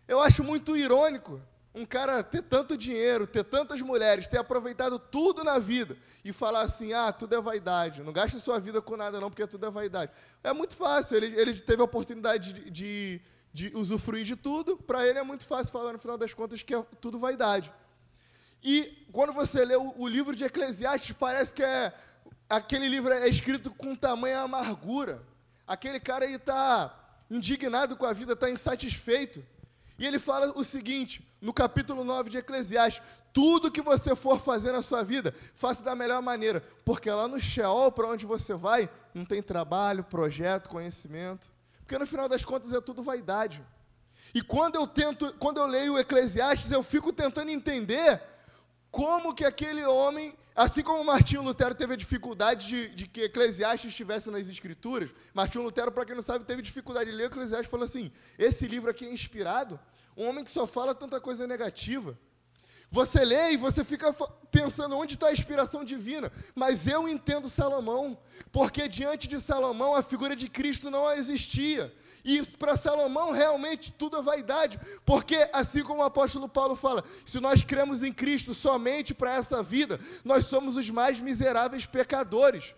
Eu 0.07 0.19
acho 0.19 0.43
muito 0.43 0.75
irônico 0.75 1.41
um 1.73 1.85
cara 1.85 2.21
ter 2.21 2.41
tanto 2.41 2.75
dinheiro, 2.75 3.25
ter 3.25 3.45
tantas 3.45 3.81
mulheres, 3.81 4.27
ter 4.27 4.37
aproveitado 4.37 4.99
tudo 4.99 5.41
na 5.43 5.57
vida 5.57 5.97
e 6.23 6.33
falar 6.33 6.63
assim: 6.63 6.91
ah, 6.91 7.13
tudo 7.13 7.33
é 7.33 7.39
vaidade, 7.39 8.03
não 8.03 8.11
gaste 8.11 8.39
sua 8.39 8.59
vida 8.59 8.81
com 8.81 8.97
nada, 8.97 9.21
não, 9.21 9.29
porque 9.29 9.47
tudo 9.47 9.65
é 9.65 9.71
vaidade. 9.71 10.11
É 10.43 10.51
muito 10.51 10.75
fácil, 10.75 11.15
ele, 11.15 11.39
ele 11.39 11.53
teve 11.59 11.81
a 11.81 11.85
oportunidade 11.85 12.51
de, 12.51 12.69
de, 12.69 13.21
de 13.53 13.71
usufruir 13.73 14.25
de 14.25 14.35
tudo, 14.35 14.75
para 14.75 15.07
ele 15.07 15.19
é 15.19 15.23
muito 15.23 15.45
fácil 15.45 15.71
falar 15.71 15.93
no 15.93 15.99
final 15.99 16.17
das 16.17 16.33
contas 16.33 16.61
que 16.61 16.75
é 16.75 16.85
tudo 16.99 17.17
vaidade. 17.17 17.71
E 18.61 19.07
quando 19.13 19.31
você 19.31 19.63
lê 19.63 19.75
o, 19.75 19.93
o 19.97 20.07
livro 20.07 20.35
de 20.35 20.43
Eclesiastes, 20.43 21.15
parece 21.17 21.53
que 21.53 21.63
é 21.63 21.93
aquele 22.49 22.89
livro 22.89 23.13
é 23.13 23.29
escrito 23.29 23.71
com 23.71 23.95
tamanha 23.95 24.41
amargura. 24.41 25.30
Aquele 25.71 26.01
cara 26.01 26.25
aí 26.25 26.33
está 26.33 26.93
indignado 27.29 27.95
com 27.95 28.05
a 28.05 28.11
vida, 28.11 28.33
está 28.33 28.49
insatisfeito. 28.49 29.41
E 29.97 30.05
ele 30.05 30.19
fala 30.19 30.51
o 30.53 30.65
seguinte, 30.65 31.25
no 31.39 31.53
capítulo 31.53 32.03
9 32.03 32.29
de 32.29 32.37
Eclesiastes: 32.39 33.01
tudo 33.31 33.71
que 33.71 33.81
você 33.81 34.13
for 34.13 34.37
fazer 34.41 34.73
na 34.73 34.81
sua 34.81 35.01
vida, 35.01 35.33
faça 35.55 35.81
da 35.81 35.95
melhor 35.95 36.21
maneira, 36.21 36.61
porque 36.83 37.09
lá 37.09 37.25
no 37.25 37.39
Sheol, 37.39 37.89
para 37.93 38.09
onde 38.09 38.25
você 38.25 38.53
vai, 38.53 38.89
não 39.13 39.23
tem 39.23 39.41
trabalho, 39.41 40.03
projeto, 40.03 40.67
conhecimento. 40.67 41.49
Porque 41.79 41.97
no 41.97 42.05
final 42.05 42.27
das 42.27 42.43
contas 42.43 42.73
é 42.73 42.81
tudo 42.81 43.01
vaidade. 43.01 43.63
E 44.33 44.41
quando 44.41 44.75
eu 44.75 44.85
tento, 44.85 45.33
quando 45.39 45.57
eu 45.57 45.67
leio 45.67 45.97
Eclesiastes, 45.97 46.69
eu 46.69 46.83
fico 46.83 47.13
tentando 47.13 47.49
entender 47.49 48.21
como 48.91 49.33
que 49.33 49.45
aquele 49.45 49.85
homem, 49.85 50.37
assim 50.53 50.83
como 50.83 51.03
Martinho 51.03 51.41
Lutero 51.41 51.73
teve 51.73 51.93
a 51.93 51.97
dificuldade 51.97 52.67
de, 52.67 52.87
de 52.89 53.07
que 53.07 53.21
Eclesiastes 53.21 53.89
estivesse 53.89 54.29
nas 54.29 54.49
Escrituras, 54.49 55.09
Martinho 55.33 55.63
Lutero, 55.63 55.91
para 55.91 56.05
quem 56.05 56.13
não 56.13 56.21
sabe, 56.21 56.43
teve 56.43 56.61
dificuldade 56.61 57.09
de 57.09 57.15
ler 57.15 57.27
Eclesiastes, 57.27 57.71
falou 57.71 57.85
assim: 57.85 58.11
esse 58.37 58.67
livro 58.67 58.91
aqui 58.91 59.05
é 59.05 59.13
inspirado, 59.13 59.79
um 60.15 60.27
homem 60.27 60.43
que 60.43 60.51
só 60.51 60.67
fala 60.67 60.93
tanta 60.93 61.21
coisa 61.21 61.47
negativa. 61.47 62.19
Você 62.91 63.23
lê 63.23 63.53
e 63.53 63.57
você 63.57 63.85
fica 63.85 64.13
pensando 64.51 64.97
onde 64.97 65.13
está 65.13 65.27
a 65.27 65.31
inspiração 65.31 65.83
divina. 65.85 66.29
Mas 66.53 66.85
eu 66.85 67.07
entendo 67.07 67.47
Salomão, 67.47 68.17
porque 68.51 68.85
diante 68.89 69.29
de 69.29 69.39
Salomão 69.39 69.95
a 69.95 70.03
figura 70.03 70.35
de 70.35 70.49
Cristo 70.49 70.91
não 70.91 71.09
existia. 71.13 71.93
E 72.23 72.45
para 72.57 72.75
Salomão 72.75 73.31
realmente 73.31 73.93
tudo 73.93 74.17
é 74.17 74.21
vaidade, 74.21 74.77
porque 75.05 75.49
assim 75.53 75.83
como 75.83 76.01
o 76.01 76.05
apóstolo 76.05 76.49
Paulo 76.49 76.75
fala, 76.75 77.03
se 77.25 77.39
nós 77.39 77.63
cremos 77.63 78.03
em 78.03 78.11
Cristo 78.11 78.53
somente 78.53 79.13
para 79.13 79.35
essa 79.35 79.63
vida, 79.63 79.97
nós 80.23 80.45
somos 80.45 80.75
os 80.75 80.89
mais 80.89 81.19
miseráveis 81.19 81.85
pecadores. 81.85 82.75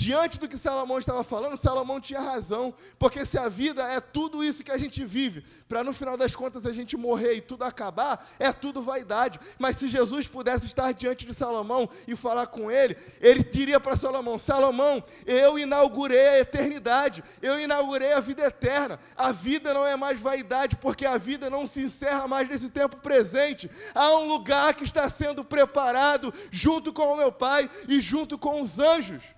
Diante 0.00 0.38
do 0.38 0.46
que 0.46 0.56
Salomão 0.56 0.96
estava 0.96 1.24
falando, 1.24 1.56
Salomão 1.56 2.00
tinha 2.00 2.20
razão, 2.20 2.72
porque 3.00 3.24
se 3.24 3.36
a 3.36 3.48
vida 3.48 3.82
é 3.82 4.00
tudo 4.00 4.44
isso 4.44 4.62
que 4.62 4.70
a 4.70 4.78
gente 4.78 5.04
vive, 5.04 5.44
para 5.68 5.82
no 5.82 5.92
final 5.92 6.16
das 6.16 6.36
contas 6.36 6.64
a 6.66 6.72
gente 6.72 6.96
morrer 6.96 7.34
e 7.34 7.40
tudo 7.40 7.64
acabar, 7.64 8.24
é 8.38 8.52
tudo 8.52 8.80
vaidade. 8.80 9.40
Mas 9.58 9.76
se 9.76 9.88
Jesus 9.88 10.28
pudesse 10.28 10.66
estar 10.66 10.92
diante 10.94 11.26
de 11.26 11.34
Salomão 11.34 11.90
e 12.06 12.14
falar 12.14 12.46
com 12.46 12.70
ele, 12.70 12.96
ele 13.20 13.42
diria 13.42 13.80
para 13.80 13.96
Salomão: 13.96 14.38
Salomão, 14.38 15.02
eu 15.26 15.58
inaugurei 15.58 16.28
a 16.28 16.38
eternidade, 16.38 17.24
eu 17.42 17.60
inaugurei 17.60 18.12
a 18.12 18.20
vida 18.20 18.44
eterna. 18.44 19.00
A 19.16 19.32
vida 19.32 19.74
não 19.74 19.84
é 19.84 19.96
mais 19.96 20.20
vaidade, 20.20 20.76
porque 20.76 21.06
a 21.06 21.18
vida 21.18 21.50
não 21.50 21.66
se 21.66 21.80
encerra 21.80 22.28
mais 22.28 22.48
nesse 22.48 22.70
tempo 22.70 22.98
presente. 22.98 23.68
Há 23.92 24.12
um 24.12 24.28
lugar 24.28 24.76
que 24.76 24.84
está 24.84 25.10
sendo 25.10 25.44
preparado 25.44 26.32
junto 26.52 26.92
com 26.92 27.12
o 27.12 27.16
meu 27.16 27.32
Pai 27.32 27.68
e 27.88 28.00
junto 28.00 28.38
com 28.38 28.62
os 28.62 28.78
anjos. 28.78 29.37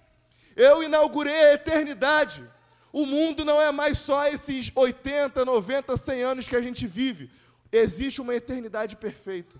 Eu 0.56 0.82
inaugurei 0.82 1.34
a 1.34 1.54
eternidade. 1.54 2.44
O 2.92 3.06
mundo 3.06 3.44
não 3.44 3.60
é 3.60 3.70
mais 3.70 3.98
só 3.98 4.26
esses 4.26 4.72
80, 4.74 5.44
90, 5.44 5.96
100 5.96 6.22
anos 6.22 6.48
que 6.48 6.56
a 6.56 6.62
gente 6.62 6.86
vive. 6.86 7.30
Existe 7.70 8.20
uma 8.20 8.34
eternidade 8.34 8.96
perfeita. 8.96 9.56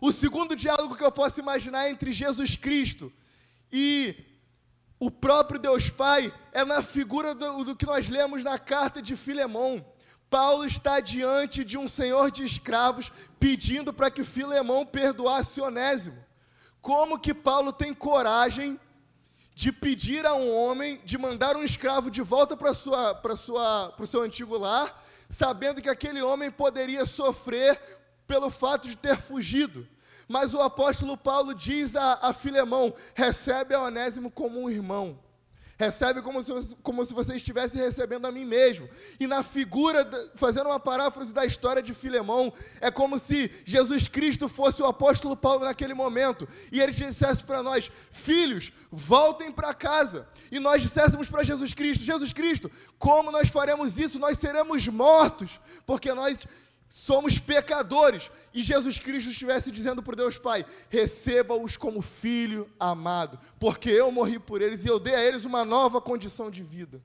O 0.00 0.12
segundo 0.12 0.56
diálogo 0.56 0.96
que 0.96 1.04
eu 1.04 1.12
posso 1.12 1.40
imaginar 1.40 1.86
é 1.86 1.90
entre 1.90 2.12
Jesus 2.12 2.56
Cristo 2.56 3.12
e 3.72 4.14
o 4.98 5.10
próprio 5.10 5.58
Deus 5.58 5.88
Pai 5.88 6.32
é 6.52 6.64
na 6.64 6.82
figura 6.82 7.34
do, 7.34 7.64
do 7.64 7.76
que 7.76 7.86
nós 7.86 8.08
lemos 8.08 8.44
na 8.44 8.58
carta 8.58 9.00
de 9.00 9.16
Filemão. 9.16 9.84
Paulo 10.28 10.64
está 10.64 11.00
diante 11.00 11.64
de 11.64 11.76
um 11.76 11.88
senhor 11.88 12.30
de 12.30 12.44
escravos 12.44 13.10
pedindo 13.38 13.92
para 13.92 14.10
que 14.10 14.22
Filemão 14.22 14.86
perdoasse 14.86 15.60
Onésimo. 15.60 16.24
Como 16.80 17.18
que 17.18 17.34
Paulo 17.34 17.72
tem 17.72 17.92
coragem 17.92 18.78
de 19.60 19.70
pedir 19.70 20.24
a 20.24 20.32
um 20.32 20.56
homem, 20.56 20.98
de 21.04 21.18
mandar 21.18 21.54
um 21.54 21.62
escravo 21.62 22.10
de 22.10 22.22
volta 22.22 22.56
para 22.56 22.72
sua, 22.72 23.14
para 23.14 23.36
sua, 23.36 23.92
para 23.94 24.04
o 24.04 24.06
seu 24.06 24.22
antigo 24.22 24.56
lar, 24.56 25.04
sabendo 25.28 25.82
que 25.82 25.90
aquele 25.90 26.22
homem 26.22 26.50
poderia 26.50 27.04
sofrer 27.04 27.78
pelo 28.26 28.48
fato 28.48 28.88
de 28.88 28.96
ter 28.96 29.18
fugido. 29.18 29.86
Mas 30.26 30.54
o 30.54 30.62
apóstolo 30.62 31.14
Paulo 31.14 31.54
diz 31.54 31.94
a, 31.94 32.20
a 32.22 32.32
Filemão: 32.32 32.94
recebe 33.14 33.74
a 33.74 33.82
Onésimo 33.82 34.30
como 34.30 34.58
um 34.58 34.70
irmão. 34.70 35.18
Recebe 35.80 36.20
como 36.20 36.42
se, 36.42 36.52
como 36.82 37.02
se 37.06 37.14
você 37.14 37.36
estivesse 37.36 37.78
recebendo 37.78 38.26
a 38.26 38.30
mim 38.30 38.44
mesmo. 38.44 38.86
E 39.18 39.26
na 39.26 39.42
figura, 39.42 40.06
fazendo 40.34 40.66
uma 40.66 40.78
paráfrase 40.78 41.32
da 41.32 41.46
história 41.46 41.82
de 41.82 41.94
Filemão, 41.94 42.52
é 42.82 42.90
como 42.90 43.18
se 43.18 43.50
Jesus 43.64 44.06
Cristo 44.06 44.46
fosse 44.46 44.82
o 44.82 44.86
apóstolo 44.86 45.34
Paulo 45.34 45.64
naquele 45.64 45.94
momento. 45.94 46.46
E 46.70 46.78
ele 46.78 46.92
dissesse 46.92 47.42
para 47.42 47.62
nós: 47.62 47.90
Filhos, 48.10 48.74
voltem 48.92 49.50
para 49.50 49.72
casa. 49.72 50.28
E 50.52 50.60
nós 50.60 50.82
disséssemos 50.82 51.30
para 51.30 51.42
Jesus 51.42 51.72
Cristo: 51.72 52.04
Jesus 52.04 52.30
Cristo, 52.30 52.70
como 52.98 53.32
nós 53.32 53.48
faremos 53.48 53.98
isso? 53.98 54.18
Nós 54.18 54.36
seremos 54.36 54.86
mortos, 54.86 55.58
porque 55.86 56.12
nós 56.12 56.46
somos 56.90 57.38
pecadores, 57.38 58.28
e 58.52 58.64
Jesus 58.64 58.98
Cristo 58.98 59.30
estivesse 59.30 59.70
dizendo 59.70 60.02
para 60.02 60.16
Deus 60.16 60.36
Pai: 60.36 60.66
receba-os 60.88 61.76
como 61.76 62.02
filho 62.02 62.68
amado, 62.80 63.38
porque 63.60 63.88
eu 63.88 64.10
morri 64.10 64.40
por 64.40 64.60
eles 64.60 64.84
e 64.84 64.88
eu 64.88 64.98
dei 64.98 65.14
a 65.14 65.24
eles 65.24 65.44
uma 65.44 65.64
nova 65.64 66.00
condição 66.00 66.50
de 66.50 66.64
vida. 66.64 67.00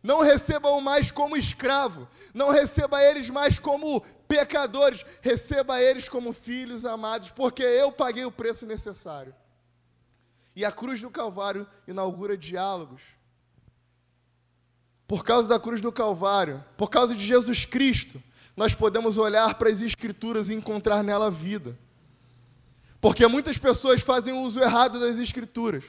Não 0.00 0.20
receba-o 0.20 0.80
mais 0.80 1.10
como 1.10 1.36
escravo, 1.36 2.06
não 2.32 2.50
receba 2.50 3.02
eles 3.02 3.28
mais 3.30 3.58
como 3.58 4.00
pecadores, 4.28 5.04
receba 5.20 5.82
eles 5.82 6.08
como 6.08 6.32
filhos 6.32 6.84
amados, 6.84 7.32
porque 7.32 7.64
eu 7.64 7.90
paguei 7.90 8.24
o 8.24 8.30
preço 8.30 8.64
necessário. 8.64 9.34
E 10.54 10.64
a 10.64 10.70
cruz 10.70 11.00
do 11.00 11.10
Calvário 11.10 11.66
inaugura 11.88 12.36
diálogos. 12.36 13.02
Por 15.08 15.24
causa 15.24 15.48
da 15.48 15.58
cruz 15.58 15.80
do 15.80 15.90
Calvário, 15.90 16.64
por 16.76 16.88
causa 16.88 17.14
de 17.14 17.26
Jesus 17.26 17.64
Cristo, 17.64 18.22
nós 18.56 18.74
podemos 18.74 19.18
olhar 19.18 19.54
para 19.54 19.68
as 19.68 19.82
Escrituras 19.82 20.48
e 20.48 20.54
encontrar 20.54 21.02
nela 21.02 21.30
vida. 21.30 21.78
Porque 23.00 23.26
muitas 23.26 23.58
pessoas 23.58 24.00
fazem 24.00 24.32
uso 24.32 24.60
errado 24.60 24.98
das 24.98 25.18
Escrituras. 25.18 25.84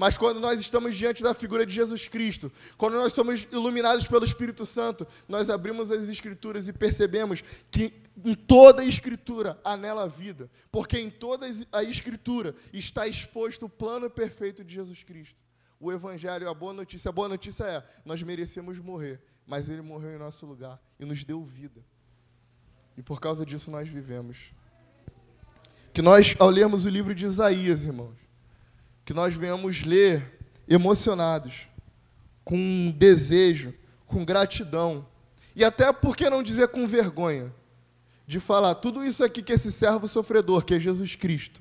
Mas 0.00 0.16
quando 0.16 0.40
nós 0.40 0.58
estamos 0.58 0.96
diante 0.96 1.22
da 1.22 1.34
figura 1.34 1.66
de 1.66 1.74
Jesus 1.74 2.08
Cristo, 2.08 2.50
quando 2.78 2.94
nós 2.94 3.12
somos 3.12 3.46
iluminados 3.52 4.06
pelo 4.06 4.24
Espírito 4.24 4.64
Santo, 4.64 5.06
nós 5.28 5.50
abrimos 5.50 5.90
as 5.90 6.08
Escrituras 6.08 6.66
e 6.66 6.72
percebemos 6.72 7.44
que 7.70 7.92
em 8.24 8.34
toda 8.34 8.80
a 8.80 8.84
Escritura 8.86 9.60
há 9.62 9.76
nela 9.76 10.08
vida. 10.08 10.50
Porque 10.72 10.98
em 10.98 11.10
toda 11.10 11.46
a 11.70 11.84
Escritura 11.84 12.54
está 12.72 13.06
exposto 13.06 13.66
o 13.66 13.68
plano 13.68 14.08
perfeito 14.08 14.64
de 14.64 14.72
Jesus 14.72 15.04
Cristo. 15.04 15.36
O 15.78 15.92
Evangelho, 15.92 16.48
a 16.48 16.54
boa 16.54 16.72
notícia. 16.72 17.10
A 17.10 17.12
boa 17.12 17.28
notícia 17.28 17.64
é: 17.64 17.84
nós 18.02 18.22
merecemos 18.22 18.78
morrer, 18.78 19.20
mas 19.50 19.68
Ele 19.68 19.82
morreu 19.82 20.14
em 20.14 20.18
nosso 20.18 20.46
lugar 20.46 20.80
e 20.96 21.04
nos 21.04 21.24
deu 21.24 21.42
vida. 21.42 21.80
E 22.96 23.02
por 23.02 23.20
causa 23.20 23.44
disso 23.44 23.68
nós 23.68 23.88
vivemos. 23.88 24.52
Que 25.92 26.00
nós, 26.00 26.36
ao 26.38 26.48
lermos 26.48 26.86
o 26.86 26.88
livro 26.88 27.12
de 27.12 27.26
Isaías, 27.26 27.82
irmãos, 27.82 28.14
que 29.04 29.12
nós 29.12 29.34
venhamos 29.34 29.82
ler 29.82 30.38
emocionados, 30.68 31.66
com 32.44 32.94
desejo, 32.96 33.74
com 34.06 34.24
gratidão, 34.24 35.04
e 35.56 35.64
até, 35.64 35.92
por 35.92 36.16
que 36.16 36.30
não 36.30 36.44
dizer 36.44 36.68
com 36.68 36.86
vergonha, 36.86 37.52
de 38.28 38.38
falar 38.38 38.76
tudo 38.76 39.04
isso 39.04 39.24
aqui 39.24 39.42
que 39.42 39.52
esse 39.52 39.72
servo 39.72 40.06
sofredor, 40.06 40.64
que 40.64 40.74
é 40.74 40.78
Jesus 40.78 41.16
Cristo, 41.16 41.60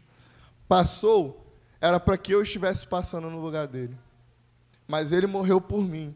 passou, 0.67 1.51
era 1.81 1.99
para 1.99 2.19
que 2.19 2.35
eu 2.35 2.43
estivesse 2.43 2.85
passando 2.85 3.31
no 3.31 3.41
lugar 3.41 3.65
dele. 3.65 3.97
Mas 4.87 5.11
ele 5.11 5.25
morreu 5.25 5.59
por 5.59 5.81
mim. 5.81 6.15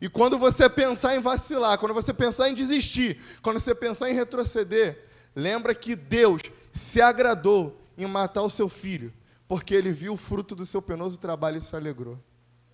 E 0.00 0.08
quando 0.08 0.38
você 0.38 0.68
pensar 0.68 1.16
em 1.16 1.20
vacilar, 1.20 1.78
quando 1.78 1.94
você 1.94 2.12
pensar 2.12 2.48
em 2.48 2.54
desistir, 2.54 3.18
quando 3.42 3.58
você 3.58 3.74
pensar 3.74 4.10
em 4.10 4.14
retroceder, 4.14 5.04
lembra 5.34 5.74
que 5.74 5.96
Deus 5.96 6.42
se 6.72 7.00
agradou 7.00 7.80
em 7.96 8.06
matar 8.06 8.42
o 8.42 8.50
seu 8.50 8.68
filho, 8.68 9.12
porque 9.48 9.74
ele 9.74 9.92
viu 9.92 10.12
o 10.12 10.16
fruto 10.16 10.54
do 10.54 10.66
seu 10.66 10.82
penoso 10.82 11.18
trabalho 11.18 11.58
e 11.58 11.62
se 11.62 11.74
alegrou. 11.74 12.18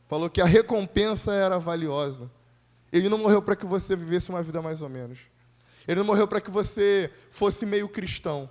Falou 0.08 0.28
que 0.28 0.40
a 0.40 0.44
recompensa 0.44 1.32
era 1.32 1.58
valiosa. 1.58 2.30
Ele 2.92 3.08
não 3.08 3.18
morreu 3.18 3.40
para 3.40 3.56
que 3.56 3.64
você 3.64 3.94
vivesse 3.94 4.28
uma 4.28 4.42
vida 4.42 4.60
mais 4.60 4.82
ou 4.82 4.88
menos. 4.88 5.20
Ele 5.86 6.00
não 6.00 6.06
morreu 6.06 6.28
para 6.28 6.40
que 6.40 6.50
você 6.50 7.10
fosse 7.30 7.64
meio 7.64 7.88
cristão. 7.88 8.50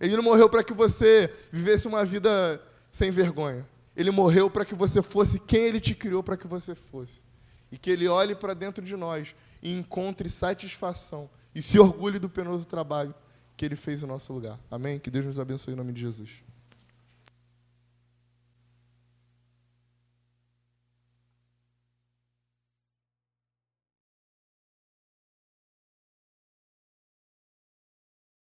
Ele 0.00 0.16
não 0.16 0.22
morreu 0.22 0.48
para 0.48 0.62
que 0.62 0.72
você 0.72 1.32
vivesse 1.50 1.86
uma 1.88 2.04
vida 2.04 2.60
sem 2.90 3.10
vergonha. 3.10 3.66
Ele 3.96 4.10
morreu 4.10 4.50
para 4.50 4.64
que 4.64 4.74
você 4.74 5.02
fosse 5.02 5.38
quem 5.38 5.62
ele 5.62 5.80
te 5.80 5.94
criou 5.94 6.22
para 6.22 6.36
que 6.36 6.46
você 6.46 6.74
fosse. 6.74 7.27
E 7.70 7.78
que 7.78 7.90
ele 7.90 8.08
olhe 8.08 8.34
para 8.34 8.54
dentro 8.54 8.84
de 8.84 8.96
nós 8.96 9.34
e 9.62 9.76
encontre 9.76 10.28
satisfação 10.28 11.28
e 11.54 11.62
se 11.62 11.78
orgulhe 11.78 12.18
do 12.18 12.28
penoso 12.28 12.66
trabalho 12.66 13.14
que 13.56 13.64
ele 13.64 13.76
fez 13.76 14.02
no 14.02 14.08
nosso 14.08 14.32
lugar. 14.32 14.58
Amém? 14.70 14.98
Que 14.98 15.10
Deus 15.10 15.26
nos 15.26 15.38
abençoe 15.38 15.74
em 15.74 15.76
nome 15.76 15.92
de 15.92 16.00
Jesus. 16.00 16.44